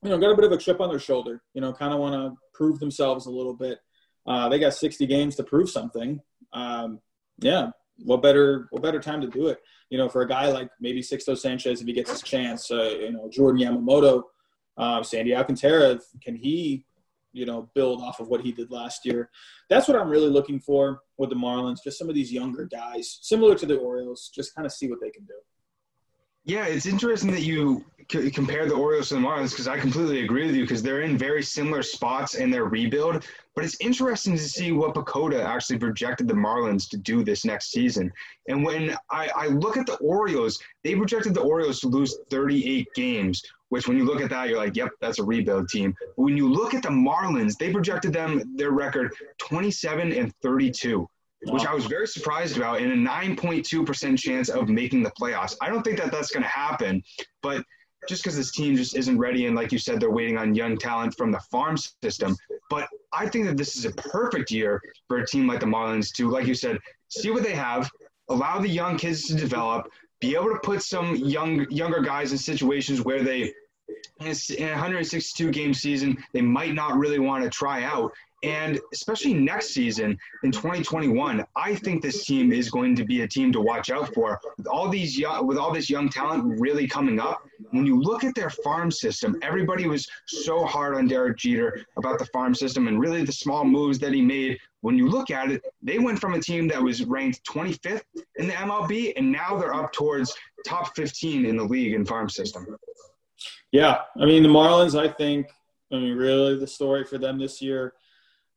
you 0.02 0.10
know, 0.10 0.18
got 0.18 0.32
a 0.32 0.36
bit 0.36 0.44
of 0.44 0.52
a 0.52 0.56
chip 0.56 0.80
on 0.80 0.88
their 0.88 0.98
shoulder. 0.98 1.42
You 1.54 1.60
know, 1.60 1.72
kind 1.72 1.94
of 1.94 2.00
want 2.00 2.14
to 2.14 2.36
prove 2.52 2.80
themselves 2.80 3.26
a 3.26 3.30
little 3.30 3.54
bit. 3.54 3.78
Uh, 4.26 4.48
they 4.48 4.58
got 4.58 4.74
60 4.74 5.06
games 5.06 5.36
to 5.36 5.44
prove 5.44 5.70
something. 5.70 6.20
Um, 6.52 7.00
yeah, 7.38 7.70
what 8.04 8.22
better 8.22 8.68
what 8.70 8.82
better 8.82 9.00
time 9.00 9.20
to 9.20 9.26
do 9.26 9.48
it? 9.48 9.60
You 9.90 9.98
know, 9.98 10.08
for 10.08 10.22
a 10.22 10.28
guy 10.28 10.48
like 10.48 10.70
maybe 10.80 11.00
Sixto 11.00 11.36
Sanchez 11.36 11.80
if 11.80 11.86
he 11.86 11.92
gets 11.92 12.10
his 12.10 12.22
chance. 12.22 12.70
Uh, 12.70 12.96
you 13.00 13.12
know, 13.12 13.28
Jordan 13.30 13.60
Yamamoto, 13.60 14.22
uh, 14.76 15.02
Sandy 15.02 15.34
Alcantara, 15.34 16.00
can 16.22 16.34
he, 16.34 16.84
you 17.32 17.46
know, 17.46 17.70
build 17.74 18.02
off 18.02 18.20
of 18.20 18.28
what 18.28 18.40
he 18.40 18.52
did 18.52 18.70
last 18.70 19.04
year? 19.04 19.30
That's 19.70 19.88
what 19.88 19.98
I'm 19.98 20.08
really 20.08 20.30
looking 20.30 20.60
for 20.60 21.00
with 21.16 21.30
the 21.30 21.36
Marlins. 21.36 21.82
Just 21.84 21.98
some 21.98 22.08
of 22.08 22.14
these 22.14 22.32
younger 22.32 22.64
guys, 22.64 23.18
similar 23.22 23.54
to 23.54 23.66
the 23.66 23.76
Orioles, 23.76 24.30
just 24.34 24.54
kind 24.54 24.66
of 24.66 24.72
see 24.72 24.88
what 24.88 25.00
they 25.00 25.10
can 25.10 25.24
do. 25.24 25.34
Yeah, 26.44 26.66
it's 26.66 26.86
interesting 26.86 27.30
that 27.30 27.42
you 27.42 27.84
c- 28.10 28.30
compare 28.30 28.66
the 28.66 28.74
Orioles 28.74 29.08
to 29.08 29.14
the 29.14 29.20
Marlins 29.20 29.50
because 29.50 29.68
I 29.68 29.78
completely 29.78 30.24
agree 30.24 30.46
with 30.46 30.56
you 30.56 30.62
because 30.62 30.82
they're 30.82 31.02
in 31.02 31.16
very 31.16 31.42
similar 31.42 31.84
spots 31.84 32.34
in 32.34 32.50
their 32.50 32.64
rebuild. 32.64 33.24
But 33.54 33.64
it's 33.64 33.76
interesting 33.80 34.36
to 34.36 34.42
see 34.42 34.72
what 34.72 34.94
PECOTA 34.94 35.44
actually 35.44 35.78
projected 35.78 36.26
the 36.26 36.34
Marlins 36.34 36.90
to 36.90 36.96
do 36.96 37.22
this 37.22 37.44
next 37.44 37.70
season. 37.70 38.12
And 38.48 38.64
when 38.64 38.96
I, 39.08 39.30
I 39.36 39.46
look 39.48 39.76
at 39.76 39.86
the 39.86 39.96
Orioles, 39.96 40.58
they 40.82 40.96
projected 40.96 41.34
the 41.34 41.42
Orioles 41.42 41.78
to 41.80 41.88
lose 41.88 42.18
38 42.28 42.88
games, 42.96 43.42
which 43.68 43.86
when 43.86 43.96
you 43.96 44.04
look 44.04 44.20
at 44.20 44.30
that, 44.30 44.48
you're 44.48 44.58
like, 44.58 44.74
yep, 44.74 44.90
that's 45.00 45.20
a 45.20 45.24
rebuild 45.24 45.68
team. 45.68 45.94
But 46.16 46.22
when 46.24 46.36
you 46.36 46.52
look 46.52 46.74
at 46.74 46.82
the 46.82 46.88
Marlins, 46.88 47.56
they 47.56 47.70
projected 47.70 48.12
them 48.12 48.56
their 48.56 48.72
record 48.72 49.12
27 49.38 50.12
and 50.12 50.34
32 50.42 51.08
which 51.46 51.66
I 51.66 51.74
was 51.74 51.86
very 51.86 52.06
surprised 52.06 52.56
about, 52.56 52.80
and 52.80 52.92
a 52.92 53.10
9.2% 53.10 54.18
chance 54.18 54.48
of 54.48 54.68
making 54.68 55.02
the 55.02 55.10
playoffs. 55.10 55.56
I 55.60 55.68
don't 55.68 55.82
think 55.82 55.98
that 55.98 56.12
that's 56.12 56.30
going 56.30 56.42
to 56.42 56.48
happen, 56.48 57.02
but 57.42 57.64
just 58.08 58.22
because 58.22 58.36
this 58.36 58.52
team 58.52 58.76
just 58.76 58.96
isn't 58.96 59.18
ready, 59.18 59.46
and 59.46 59.56
like 59.56 59.72
you 59.72 59.78
said, 59.78 60.00
they're 60.00 60.10
waiting 60.10 60.36
on 60.36 60.54
young 60.54 60.76
talent 60.76 61.16
from 61.16 61.30
the 61.30 61.40
farm 61.50 61.76
system. 61.76 62.36
But 62.68 62.88
I 63.12 63.28
think 63.28 63.46
that 63.46 63.56
this 63.56 63.76
is 63.76 63.84
a 63.84 63.92
perfect 63.92 64.50
year 64.50 64.80
for 65.08 65.18
a 65.18 65.26
team 65.26 65.46
like 65.46 65.60
the 65.60 65.66
Marlins 65.66 66.12
to, 66.16 66.28
like 66.28 66.46
you 66.46 66.54
said, 66.54 66.78
see 67.08 67.30
what 67.30 67.42
they 67.42 67.54
have, 67.54 67.90
allow 68.28 68.58
the 68.58 68.68
young 68.68 68.96
kids 68.96 69.26
to 69.26 69.34
develop, 69.34 69.88
be 70.20 70.34
able 70.34 70.50
to 70.50 70.60
put 70.62 70.82
some 70.82 71.16
young 71.16 71.68
younger 71.70 72.00
guys 72.00 72.32
in 72.32 72.38
situations 72.38 73.02
where 73.02 73.22
they 73.22 73.52
in 74.20 74.68
a 74.68 74.70
162 74.70 75.50
game 75.50 75.74
season 75.74 76.16
they 76.32 76.40
might 76.40 76.74
not 76.74 76.96
really 76.96 77.18
want 77.18 77.42
to 77.42 77.50
try 77.50 77.82
out 77.82 78.12
and 78.42 78.80
especially 78.92 79.34
next 79.34 79.68
season 79.68 80.18
in 80.42 80.50
2021, 80.50 81.44
I 81.54 81.74
think 81.76 82.02
this 82.02 82.24
team 82.24 82.52
is 82.52 82.70
going 82.70 82.96
to 82.96 83.04
be 83.04 83.22
a 83.22 83.28
team 83.28 83.52
to 83.52 83.60
watch 83.60 83.90
out 83.90 84.12
for. 84.14 84.40
With 84.58 84.66
all 84.66 84.88
these 84.88 85.16
young, 85.16 85.46
with 85.46 85.58
all 85.58 85.72
this 85.72 85.88
young 85.88 86.08
talent 86.08 86.60
really 86.60 86.88
coming 86.88 87.20
up, 87.20 87.46
when 87.70 87.86
you 87.86 88.00
look 88.00 88.24
at 88.24 88.34
their 88.34 88.50
farm 88.50 88.90
system, 88.90 89.38
everybody 89.42 89.86
was 89.86 90.08
so 90.26 90.64
hard 90.64 90.96
on 90.96 91.06
Derek 91.06 91.38
Jeter 91.38 91.84
about 91.96 92.18
the 92.18 92.26
farm 92.26 92.54
system 92.54 92.88
and 92.88 93.00
really 93.00 93.24
the 93.24 93.32
small 93.32 93.64
moves 93.64 93.98
that 94.00 94.12
he 94.12 94.20
made. 94.20 94.58
When 94.80 94.98
you 94.98 95.08
look 95.08 95.30
at 95.30 95.52
it, 95.52 95.62
they 95.80 96.00
went 96.00 96.18
from 96.18 96.34
a 96.34 96.40
team 96.40 96.66
that 96.68 96.82
was 96.82 97.04
ranked 97.04 97.44
25th 97.44 98.02
in 98.36 98.48
the 98.48 98.54
MLB, 98.54 99.12
and 99.16 99.30
now 99.30 99.56
they're 99.56 99.74
up 99.74 99.92
towards 99.92 100.34
top 100.66 100.96
15 100.96 101.46
in 101.46 101.56
the 101.56 101.64
league 101.64 101.94
in 101.94 102.04
farm 102.04 102.28
system. 102.28 102.76
Yeah, 103.70 104.00
I 104.20 104.26
mean 104.26 104.42
the 104.42 104.48
Marlins. 104.48 104.98
I 104.98 105.08
think. 105.12 105.46
I 105.92 105.96
mean, 105.96 106.16
really, 106.16 106.58
the 106.58 106.66
story 106.66 107.04
for 107.04 107.18
them 107.18 107.38
this 107.38 107.60
year 107.60 107.94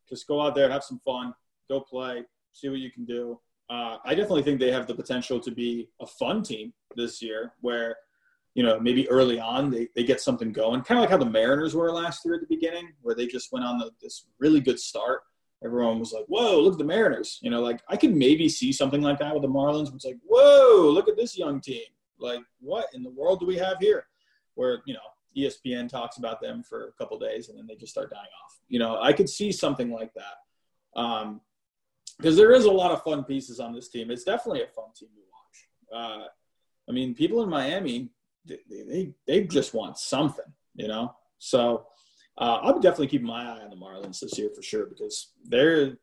just 0.08 0.28
go 0.28 0.41
out 0.41 0.56
there, 0.56 0.70
have 0.70 0.84
some 0.84 1.00
fun, 1.06 1.34
go 1.70 1.80
play, 1.80 2.24
see 2.52 2.70
what 2.70 2.80
you 2.80 2.91
can 2.91 3.06
do. 3.06 3.39
Uh, 3.70 3.98
I 4.06 4.13
definitely 4.13 4.44
think 4.44 4.60
they 4.60 4.72
have 4.72 4.88
the 4.88 4.94
potential 4.94 5.39
to 5.39 5.52
be 5.52 5.89
a 6.00 6.06
fun 6.06 6.44
team 6.44 6.74
this 6.96 7.22
year 7.22 7.54
where, 7.62 7.98
you 8.54 8.63
know, 8.63 8.80
maybe 8.80 9.10
early 9.10 9.39
on 9.39 9.72
they, 9.72 9.88
they 9.96 10.04
get 10.04 10.22
something 10.22 10.52
going, 10.52 10.82
kind 10.82 11.00
of 11.00 11.04
like 11.04 11.10
how 11.10 11.18
the 11.18 11.30
Mariners 11.30 11.76
were 11.76 11.91
last 11.91 12.24
year 12.24 12.36
at 12.36 12.41
the 12.41 12.48
beginning, 12.48 12.94
where 13.02 13.15
they 13.15 13.28
just 13.28 13.52
went 13.52 13.65
on 13.65 13.80
the, 13.80 13.91
this 14.02 14.28
really 14.39 14.60
good 14.60 14.80
start 14.80 15.22
everyone 15.65 16.00
was 16.00 16.13
like, 16.13 16.26
"Whoa, 16.28 16.60
look 16.60 16.74
at 16.74 16.78
the 16.78 16.86
Mariners!" 16.86 17.39
You 17.41 17.50
know, 17.50 17.62
like 17.62 17.82
I 17.89 17.98
could 17.98 18.15
maybe 18.15 18.48
see 18.48 18.72
something 18.72 19.02
like 19.02 19.20
that 19.20 19.34
with 19.34 19.41
the 19.41 19.50
Marlins. 19.50 19.94
It's 19.94 20.06
like, 20.06 20.20
"Whoa, 20.26 20.89
look 20.89 21.10
at 21.10 21.18
this 21.18 21.38
young 21.38 21.60
team!" 21.60 21.86
Like, 22.20 22.41
what 22.60 22.88
in 22.94 23.04
the 23.04 23.10
world 23.10 23.39
do 23.39 23.46
we 23.46 23.58
have 23.58 23.78
here? 23.80 24.08
Where 24.56 24.82
you 24.86 24.94
know 24.94 25.00
ESPN 25.38 25.89
talks 25.89 26.17
about 26.17 26.41
them 26.41 26.63
for 26.63 26.88
a 26.88 26.91
couple 26.93 27.17
days 27.19 27.50
and 27.50 27.58
then 27.58 27.67
they 27.67 27.76
just 27.76 27.91
start 27.91 28.10
dying 28.10 28.30
off. 28.43 28.60
You 28.67 28.80
know, 28.80 29.00
I 29.02 29.13
could 29.13 29.30
see 29.30 29.52
something 29.52 29.91
like 29.91 30.12
that. 30.13 31.00
Um, 31.00 31.41
because 32.17 32.38
there 32.38 32.54
is 32.54 32.65
a 32.65 32.71
lot 32.71 32.91
of 32.91 33.04
fun 33.04 33.24
pieces 33.26 33.60
on 33.60 33.74
this 33.74 33.89
team. 33.89 34.10
It's 34.10 34.24
definitely 34.24 34.62
a 34.62 34.67
fun 34.67 34.86
team 34.98 35.10
to 35.10 35.21
watch. 35.32 36.21
Uh, 36.24 36.28
I 36.89 36.93
mean, 36.93 37.13
people 37.13 37.43
in 37.43 37.50
Miami, 37.50 38.10
they, 38.45 38.60
they, 38.69 39.13
they 39.28 39.43
just 39.43 39.74
want 39.74 39.98
something, 39.98 40.45
you 40.76 40.88
know? 40.88 41.13
So 41.39 41.88
uh, 42.38 42.60
I'll 42.62 42.80
definitely 42.80 43.08
keep 43.08 43.21
my 43.21 43.43
eye 43.43 43.62
on 43.63 43.69
the 43.69 43.76
Marlins 43.76 44.19
this 44.19 44.38
year 44.38 44.50
for 44.56 44.62
sure 44.62 44.86
because 44.86 45.34
they're 45.43 45.98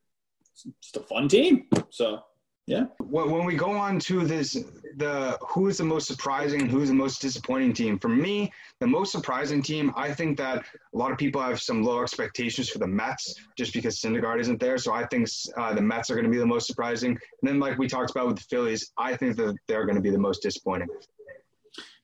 just 0.83 0.97
a 0.97 1.01
fun 1.01 1.29
team. 1.29 1.67
So 1.91 2.23
yeah. 2.67 2.85
When 3.01 3.45
we 3.45 3.57
go 3.57 3.71
on 3.73 3.99
to 4.01 4.25
this, 4.25 4.53
the 4.97 5.37
who 5.49 5.69
is 5.69 5.79
the 5.79 5.85
most 5.85 6.07
surprising 6.07 6.61
and 6.61 6.71
who's 6.71 6.89
the 6.89 6.95
most 6.95 7.21
disappointing 7.21 7.73
team? 7.73 7.99
For 7.99 8.09
me, 8.09 8.53
the 8.79 8.87
most 8.87 9.11
surprising 9.11 9.63
team, 9.63 9.93
I 9.97 10.13
think 10.13 10.39
that 10.39 10.59
a 10.59 10.97
lot 10.97 11.11
of 11.11 11.19
people 11.19 11.41
have 11.41 11.61
some 11.61 11.83
low 11.83 12.03
expectations 12.03 12.69
for 12.69 12.79
the 12.79 12.87
Mets 12.87 13.35
just 13.57 13.75
because 13.75 14.01
Syndergaard 14.01 14.41
isn't 14.41 14.61
there. 14.61 14.79
So 14.79 14.93
I 14.93 15.07
think 15.07 15.29
uh, 15.57 15.75
the 15.75 15.83
Mets 15.83 16.09
are 16.11 16.15
going 16.15 16.25
to 16.25 16.31
be 16.31 16.39
the 16.39 16.47
most 16.47 16.69
surprising. 16.69 17.11
And 17.11 17.19
then, 17.43 17.59
like 17.59 17.79
we 17.79 17.89
talked 17.89 18.13
about 18.13 18.29
with 18.29 18.37
the 18.37 18.45
Phillies, 18.45 18.93
I 18.97 19.17
think 19.17 19.37
that 19.39 19.57
they're 19.67 19.85
going 19.85 19.97
to 19.97 20.03
be 20.03 20.11
the 20.11 20.19
most 20.19 20.41
disappointing. 20.43 20.89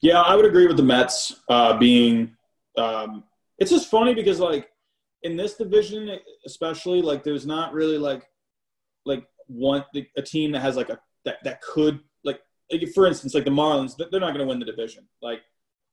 Yeah, 0.01 0.23
I 0.23 0.35
would 0.35 0.45
agree 0.45 0.67
with 0.67 0.77
the 0.77 0.83
Mets 0.83 1.41
uh, 1.49 1.77
being. 1.79 2.37
Um, 2.77 3.25
it's 3.59 3.71
just 3.71 3.91
funny 3.91 4.15
because 4.15 4.41
like 4.41 4.71
in 5.23 5.37
this 5.37 5.55
division, 5.55 6.19
especially, 6.47 7.01
like 7.01 7.23
there's 7.23 7.47
not 7.47 7.73
really 7.73 7.99
like 7.99 8.29
like 9.05 9.25
one 9.49 9.85
a 10.17 10.23
team 10.23 10.53
that 10.53 10.61
has 10.61 10.77
like 10.77 10.91
a 10.91 10.99
that, 11.25 11.39
that 11.45 11.61
could 11.61 12.01
like, 12.25 12.41
for 12.95 13.07
instance 13.07 13.35
like 13.35 13.45
the 13.45 13.51
Marlins 13.51 13.97
they're 13.97 14.21
not 14.21 14.35
going 14.35 14.39
to 14.39 14.47
win 14.47 14.59
the 14.59 14.65
division. 14.65 15.07
Like 15.21 15.41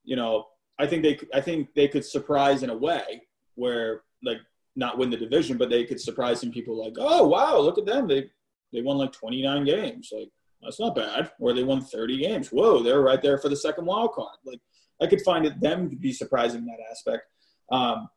you 0.03 0.15
know 0.15 0.45
I 0.77 0.87
think 0.87 1.03
they 1.03 1.19
I 1.33 1.41
think 1.41 1.73
they 1.73 1.87
could 1.87 2.05
surprise 2.05 2.63
in 2.63 2.69
a 2.69 2.77
way 2.77 3.23
where 3.55 4.01
like 4.23 4.37
not 4.75 4.97
win 4.97 5.09
the 5.09 5.17
division 5.17 5.57
but 5.57 5.69
they 5.69 5.85
could 5.85 6.01
surprise 6.01 6.41
some 6.41 6.51
people 6.51 6.83
like 6.83 6.93
oh 6.97 7.27
wow 7.27 7.57
look 7.57 7.77
at 7.77 7.85
them. 7.85 8.07
They 8.07 8.29
they 8.73 8.81
won 8.81 8.97
like 8.97 9.13
29 9.13 9.63
games. 9.63 10.09
Like 10.11 10.29
that's 10.61 10.79
not 10.79 10.95
bad. 10.95 11.31
Or 11.39 11.53
they 11.53 11.63
won 11.63 11.81
30 11.81 12.17
games. 12.17 12.49
Whoa 12.49 12.83
they're 12.83 13.01
right 13.01 13.21
there 13.21 13.37
for 13.37 13.49
the 13.49 13.55
second 13.55 13.85
wild 13.85 14.13
card. 14.13 14.37
Like 14.45 14.59
I 15.01 15.07
could 15.07 15.21
find 15.21 15.45
it 15.45 15.59
them 15.59 15.89
to 15.89 15.95
be 15.95 16.13
surprising 16.13 16.61
in 16.61 16.65
that 16.67 16.79
aspect. 16.91 17.23
Um, 17.71 18.09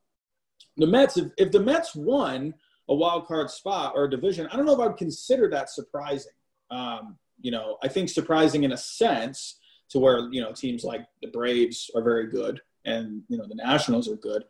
the 0.77 0.87
Mets 0.87 1.16
if, 1.16 1.31
if 1.37 1.51
the 1.53 1.61
Mets 1.61 1.94
won 1.94 2.55
a 2.88 2.94
wild 2.94 3.27
card 3.27 3.51
spot 3.51 3.92
or 3.94 4.05
a 4.05 4.11
division, 4.11 4.48
I 4.51 4.57
don't 4.57 4.66
know 4.66 4.74
if 4.74 4.81
I 4.81 4.87
would 4.87 4.96
consider 4.96 5.48
that 5.51 5.70
surprising. 5.70 6.33
Um, 6.70 7.18
you 7.40 7.51
know, 7.51 7.79
I 7.83 7.88
think 7.88 8.09
surprising 8.09 8.64
in 8.64 8.72
a 8.72 8.77
sense 8.77 9.59
to 9.90 9.98
where 9.98 10.29
you 10.31 10.40
know 10.40 10.53
teams 10.53 10.85
like 10.85 11.07
the 11.22 11.29
Braves 11.29 11.90
are 11.94 12.03
very 12.03 12.29
good 12.29 12.61
and 12.85 13.22
you 13.29 13.38
know 13.38 13.46
the 13.46 13.55
Nationals 13.55 14.09
are 14.09 14.16
good. 14.16 14.44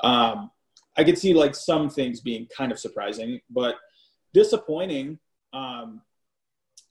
Um, 0.00 0.50
I 0.96 1.04
could 1.04 1.18
see 1.18 1.34
like 1.34 1.54
some 1.54 1.88
things 1.88 2.20
being 2.20 2.46
kind 2.56 2.72
of 2.72 2.78
surprising, 2.78 3.40
but 3.50 3.76
disappointing. 4.34 5.18
Um, 5.52 6.02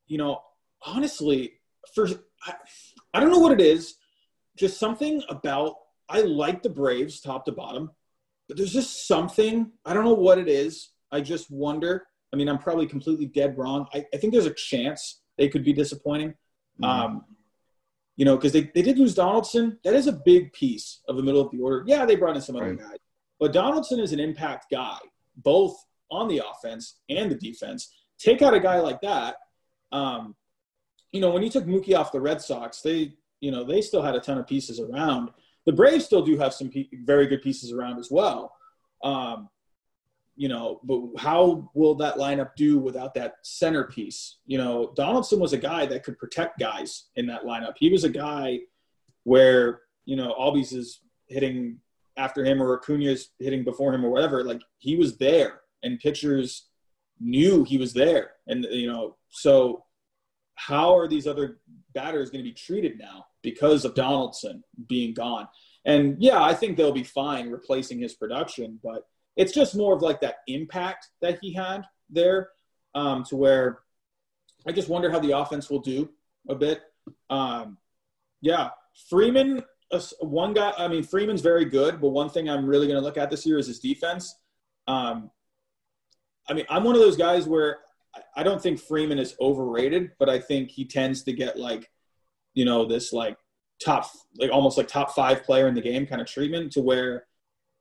you 0.07 0.17
know, 0.17 0.41
honestly, 0.85 1.53
for 1.93 2.07
I, 2.45 2.53
I 3.13 3.19
don't 3.19 3.31
know 3.31 3.39
what 3.39 3.51
it 3.51 3.61
is. 3.61 3.95
Just 4.55 4.79
something 4.79 5.21
about 5.29 5.75
I 6.09 6.21
like 6.21 6.63
the 6.63 6.69
Braves 6.69 7.19
top 7.19 7.45
to 7.45 7.51
bottom 7.51 7.91
but 8.47 8.57
there's 8.57 8.73
just 8.73 9.07
something 9.07 9.71
i 9.85 9.93
don't 9.93 10.05
know 10.05 10.13
what 10.13 10.37
it 10.37 10.47
is. 10.47 10.91
I 11.11 11.21
just 11.21 11.49
wonder. 11.49 12.05
I 12.33 12.35
mean 12.35 12.49
i'm 12.49 12.57
probably 12.57 12.87
completely 12.87 13.25
dead 13.25 13.57
wrong. 13.57 13.87
I, 13.93 14.05
I 14.13 14.17
think 14.17 14.33
there's 14.33 14.45
a 14.45 14.53
chance 14.53 15.21
they 15.37 15.49
could 15.49 15.63
be 15.63 15.73
disappointing. 15.73 16.33
Mm-hmm. 16.81 16.83
um, 16.83 17.25
you 18.17 18.25
know 18.25 18.35
because 18.35 18.51
they, 18.51 18.69
they 18.73 18.81
did 18.81 18.97
lose 18.97 19.15
donaldson. 19.15 19.79
That 19.83 19.93
is 19.93 20.07
a 20.07 20.13
big 20.13 20.53
piece 20.53 21.01
of 21.07 21.15
the 21.15 21.23
middle 21.23 21.41
of 21.41 21.51
the 21.51 21.59
order. 21.59 21.83
Yeah 21.87 22.05
they 22.05 22.15
brought 22.15 22.35
in 22.35 22.41
some 22.41 22.55
other 22.55 22.69
right. 22.71 22.79
guys. 22.79 22.97
But 23.39 23.53
donaldson 23.53 23.99
is 23.99 24.11
an 24.11 24.19
impact 24.19 24.67
guy 24.71 24.97
both 25.37 25.75
on 26.09 26.27
the 26.27 26.41
offense 26.49 26.99
and 27.09 27.29
the 27.29 27.35
defense. 27.35 27.93
Take 28.17 28.41
out 28.41 28.55
a 28.55 28.59
guy 28.59 28.79
like 28.79 29.01
that 29.01 29.35
um, 29.91 30.35
you 31.11 31.21
know 31.21 31.31
when 31.31 31.43
you 31.43 31.49
took 31.49 31.65
mookie 31.65 31.97
off 31.97 32.11
the 32.11 32.19
red 32.19 32.41
sox 32.41 32.81
they 32.81 33.13
you 33.39 33.51
know 33.51 33.63
they 33.63 33.81
still 33.81 34.01
had 34.01 34.15
a 34.15 34.19
ton 34.19 34.37
of 34.37 34.47
pieces 34.47 34.79
around 34.79 35.29
the 35.67 35.73
Braves 35.73 36.05
still 36.05 36.23
do 36.23 36.37
have 36.37 36.53
some 36.53 36.69
pe- 36.69 36.87
very 37.03 37.27
good 37.27 37.43
pieces 37.43 37.73
around 37.73 37.99
as 37.99 38.09
well. 38.09 38.55
Um, 39.03 39.49
you 40.37 40.47
know, 40.47 40.79
but 40.83 41.01
how 41.17 41.69
will 41.73 41.93
that 41.95 42.15
lineup 42.15 42.51
do 42.55 42.79
without 42.79 43.13
that 43.15 43.35
centerpiece? 43.43 44.37
You 44.45 44.59
know, 44.59 44.93
Donaldson 44.95 45.39
was 45.39 45.51
a 45.51 45.57
guy 45.57 45.85
that 45.87 46.03
could 46.03 46.17
protect 46.17 46.57
guys 46.57 47.07
in 47.17 47.27
that 47.27 47.43
lineup. 47.43 47.73
He 47.77 47.89
was 47.91 48.05
a 48.05 48.09
guy 48.09 48.59
where, 49.23 49.81
you 50.05 50.15
know, 50.15 50.33
Albies 50.39 50.73
is 50.73 51.01
hitting 51.27 51.79
after 52.15 52.45
him 52.45 52.61
or 52.61 52.73
Acuna's 52.73 53.31
hitting 53.39 53.65
before 53.65 53.93
him 53.93 54.05
or 54.05 54.09
whatever. 54.09 54.43
Like 54.43 54.61
he 54.77 54.95
was 54.95 55.17
there 55.17 55.61
and 55.83 55.99
pitchers 55.99 56.67
knew 57.19 57.65
he 57.65 57.77
was 57.77 57.93
there. 57.93 58.31
And, 58.47 58.65
you 58.69 58.87
know, 58.87 59.17
so 59.29 59.83
how 60.55 60.95
are 60.97 61.09
these 61.09 61.27
other 61.27 61.59
batters 61.93 62.29
going 62.29 62.43
to 62.43 62.49
be 62.49 62.55
treated 62.55 62.97
now? 62.97 63.25
Because 63.47 63.85
of 63.85 63.95
Donaldson 63.95 64.61
being 64.89 65.13
gone. 65.13 65.47
And 65.85 66.17
yeah, 66.19 66.43
I 66.43 66.53
think 66.53 66.75
they'll 66.75 66.91
be 66.91 67.05
fine 67.05 67.49
replacing 67.49 67.97
his 67.97 68.13
production, 68.13 68.77
but 68.83 69.07
it's 69.37 69.53
just 69.53 69.73
more 69.73 69.95
of 69.95 70.01
like 70.01 70.19
that 70.19 70.39
impact 70.47 71.07
that 71.21 71.39
he 71.41 71.53
had 71.53 71.83
there 72.09 72.49
um, 72.93 73.23
to 73.29 73.37
where 73.37 73.79
I 74.67 74.73
just 74.73 74.89
wonder 74.89 75.09
how 75.09 75.19
the 75.19 75.31
offense 75.31 75.69
will 75.69 75.79
do 75.79 76.09
a 76.49 76.55
bit. 76.55 76.81
Um, 77.29 77.77
yeah, 78.41 78.71
Freeman, 79.09 79.63
uh, 79.93 80.01
one 80.19 80.53
guy, 80.53 80.73
I 80.77 80.89
mean, 80.89 81.03
Freeman's 81.03 81.39
very 81.39 81.63
good, 81.63 82.01
but 82.01 82.09
one 82.09 82.29
thing 82.29 82.49
I'm 82.49 82.65
really 82.65 82.87
going 82.87 82.99
to 82.99 83.05
look 83.05 83.17
at 83.17 83.29
this 83.29 83.45
year 83.45 83.57
is 83.57 83.67
his 83.67 83.79
defense. 83.79 84.35
Um, 84.89 85.31
I 86.49 86.53
mean, 86.53 86.65
I'm 86.69 86.83
one 86.83 86.95
of 86.95 87.01
those 87.01 87.15
guys 87.15 87.47
where 87.47 87.77
I 88.35 88.43
don't 88.43 88.61
think 88.61 88.81
Freeman 88.81 89.19
is 89.19 89.37
overrated, 89.39 90.11
but 90.19 90.27
I 90.27 90.37
think 90.37 90.69
he 90.69 90.83
tends 90.83 91.23
to 91.23 91.31
get 91.31 91.57
like 91.57 91.89
you 92.57 92.65
know, 92.65 92.85
this 92.85 93.13
like 93.13 93.37
top, 93.85 94.09
like 94.39 94.51
almost 94.51 94.79
like 94.79 94.87
top 94.87 95.11
five 95.11 95.43
player 95.43 95.67
in 95.67 95.75
the 95.75 95.81
game 95.81 96.07
kind 96.07 96.19
of 96.19 96.27
treatment 96.27 96.71
to 96.71 96.81
where 96.81 97.27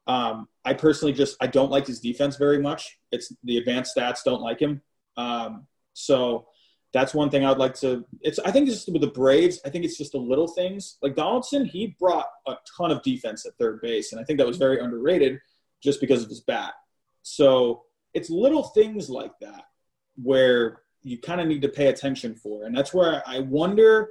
um, 0.07 0.49
I 0.67 0.75
personally 0.75 1.15
just, 1.15 1.35
I 1.41 1.47
don't 1.47 1.71
like 1.71 1.87
his 1.87 1.99
defense 1.99 2.37
very 2.37 2.61
much. 2.61 2.99
It's 3.11 3.33
the 3.43 3.57
advanced 3.57 3.97
stats 3.97 4.21
don't 4.23 4.43
like 4.43 4.61
him. 4.61 4.83
Um, 5.17 5.67
so 5.95 6.47
that's 6.93 7.15
one 7.15 7.31
thing 7.31 7.47
I'd 7.47 7.57
like 7.57 7.75
to, 7.77 8.05
it's, 8.21 8.39
I 8.39 8.51
think 8.51 8.69
just 8.69 8.93
with 8.93 9.01
the 9.01 9.07
Braves, 9.07 9.61
I 9.65 9.71
think 9.71 9.87
it's 9.87 9.97
just 9.97 10.13
the 10.13 10.19
little 10.19 10.49
things 10.49 10.99
like 11.01 11.17
Donaldson, 11.17 11.65
he 11.65 11.97
brought 11.99 12.29
a 12.47 12.57
ton 12.77 12.91
of 12.91 13.03
defense 13.03 13.47
at 13.47 13.57
third 13.59 13.81
base. 13.81 14.13
And 14.13 14.21
I 14.21 14.25
think 14.25 14.39
that 14.39 14.47
was 14.47 14.59
very 14.59 14.79
underrated 14.79 15.41
just 15.83 16.03
because 16.03 16.23
of 16.23 16.29
his 16.29 16.43
bat. 16.43 16.75
So 17.23 17.85
it's 18.13 18.29
little 18.29 18.65
things 18.65 19.09
like 19.09 19.33
that 19.41 19.65
where 20.23 20.83
you 21.03 21.19
kind 21.19 21.41
of 21.41 21.49
need 21.49 21.63
to 21.63 21.69
pay 21.71 21.87
attention 21.87 22.35
for. 22.35 22.67
And 22.67 22.77
that's 22.77 22.93
where 22.93 23.23
I 23.27 23.41
wonder 23.41 24.09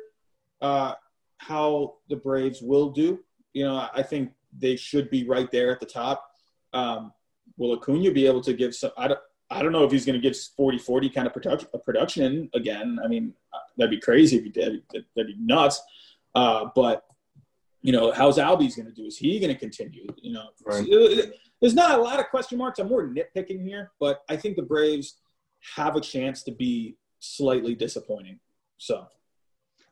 uh, 0.66 0.96
how 1.38 1.96
the 2.10 2.16
Braves 2.16 2.62
will 2.62 2.90
do. 2.90 3.20
You 3.54 3.66
know, 3.66 3.88
I 3.94 4.02
think 4.02 4.32
they 4.58 4.76
should 4.76 5.10
be 5.12 5.24
right 5.24 5.52
there 5.52 5.72
at 5.72 5.80
the 5.80 5.86
top. 5.86 6.32
Um, 6.74 7.14
will 7.58 7.74
Acuna 7.74 8.12
be 8.12 8.26
able 8.26 8.42
to 8.42 8.54
give 8.54 8.74
some? 8.74 8.92
I 8.98 9.08
don't, 9.10 9.20
I 9.52 9.62
don't 9.62 9.72
know 9.72 9.84
if 9.84 9.92
he's 9.92 10.06
going 10.06 10.20
to 10.20 10.28
give 10.28 10.36
40 10.36 10.80
40 10.80 11.10
kind 11.12 11.28
of 11.28 11.34
production, 11.34 11.70
production 11.84 12.50
again. 12.56 13.00
I 13.04 13.08
mean, 13.08 13.34
uh, 13.54 13.60
that'd 13.78 13.92
be 13.92 14.00
crazy 14.00 14.38
if 14.38 14.44
he 14.44 14.50
did. 14.50 14.82
That'd 14.92 15.28
be 15.28 15.36
nuts. 15.40 15.82
Uh, 16.34 16.70
but, 16.74 17.06
you 17.82 17.92
know, 17.92 18.12
how's 18.12 18.38
Albies 18.40 18.76
going 18.76 18.88
to 18.88 18.92
do? 18.92 19.06
Is 19.06 19.18
he 19.18 19.40
going 19.40 19.54
to 19.54 19.60
continue? 19.60 20.08
You 20.18 20.34
know, 20.34 20.48
right. 20.66 20.86
there's 21.62 21.76
not 21.76 22.00
a 22.00 22.02
lot 22.02 22.20
of 22.20 22.28
question 22.30 22.58
marks. 22.58 22.80
I'm 22.80 22.90
more 22.90 23.08
nitpicking 23.08 23.64
here, 23.64 23.92
but 24.00 24.24
I 24.28 24.36
think 24.36 24.56
the 24.56 24.64
Braves 24.64 25.18
have 25.76 25.96
a 25.96 26.02
chance 26.02 26.42
to 26.44 26.52
be 26.52 26.98
slightly 27.20 27.76
disappointing. 27.76 28.40
So. 28.78 29.08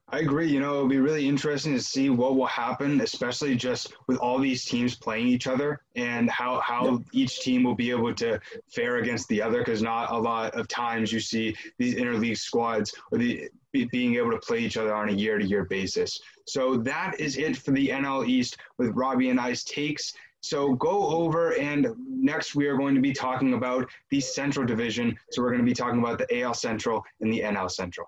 I 0.10 0.20
agree. 0.20 0.48
You 0.48 0.60
know, 0.60 0.76
it'll 0.76 0.88
be 0.88 1.00
really 1.00 1.28
interesting 1.28 1.74
to 1.74 1.82
see 1.82 2.10
what 2.10 2.36
will 2.36 2.46
happen, 2.46 3.02
especially 3.02 3.56
just 3.56 3.94
with 4.08 4.18
all 4.18 4.38
these 4.38 4.64
teams 4.66 4.96
playing 4.96 5.28
each 5.28 5.48
other 5.48 5.82
and 5.96 6.30
how, 6.30 6.60
how 6.60 7.02
each 7.14 7.40
team 7.40 7.64
will 7.64 7.74
be 7.74 7.90
able 7.90 8.14
to 8.16 8.40
fare 8.68 8.98
against 8.98 9.28
the 9.30 9.42
other. 9.42 9.60
Because 9.60 9.82
not 9.82 10.12
a 10.12 10.18
lot 10.18 10.54
of 10.54 10.68
times 10.68 11.12
you 11.12 11.20
see 11.20 11.56
these 11.80 11.96
interleague 11.96 12.38
squads 12.38 12.94
or 13.12 13.18
the 13.18 13.50
being 13.72 14.16
able 14.16 14.30
to 14.30 14.38
play 14.38 14.60
each 14.60 14.78
other 14.78 14.94
on 14.94 15.10
a 15.10 15.14
year 15.14 15.40
to 15.40 15.46
year 15.46 15.66
basis. 15.66 16.20
So 16.46 16.78
that 16.78 17.20
is 17.20 17.38
it 17.38 17.58
for 17.58 17.72
the 17.72 17.90
NL 17.90 18.28
East 18.28 18.58
with 18.78 18.92
Robbie 18.94 19.30
and 19.30 19.40
I's 19.40 19.64
takes. 19.64 20.14
So 20.42 20.76
go 20.76 21.08
over 21.08 21.58
and 21.58 21.88
next 22.08 22.54
we 22.54 22.68
are 22.68 22.78
going 22.78 22.94
to 22.94 23.02
be 23.02 23.14
talking 23.14 23.54
about 23.54 23.90
the 24.12 24.20
Central 24.20 24.66
Division. 24.66 25.18
So 25.32 25.42
we're 25.42 25.50
going 25.50 25.62
to 25.62 25.66
be 25.66 25.74
talking 25.74 26.00
about 26.00 26.20
the 26.20 26.42
AL 26.42 26.54
Central 26.54 27.04
and 27.22 27.34
the 27.34 27.40
NL 27.40 27.72
Central. 27.72 28.08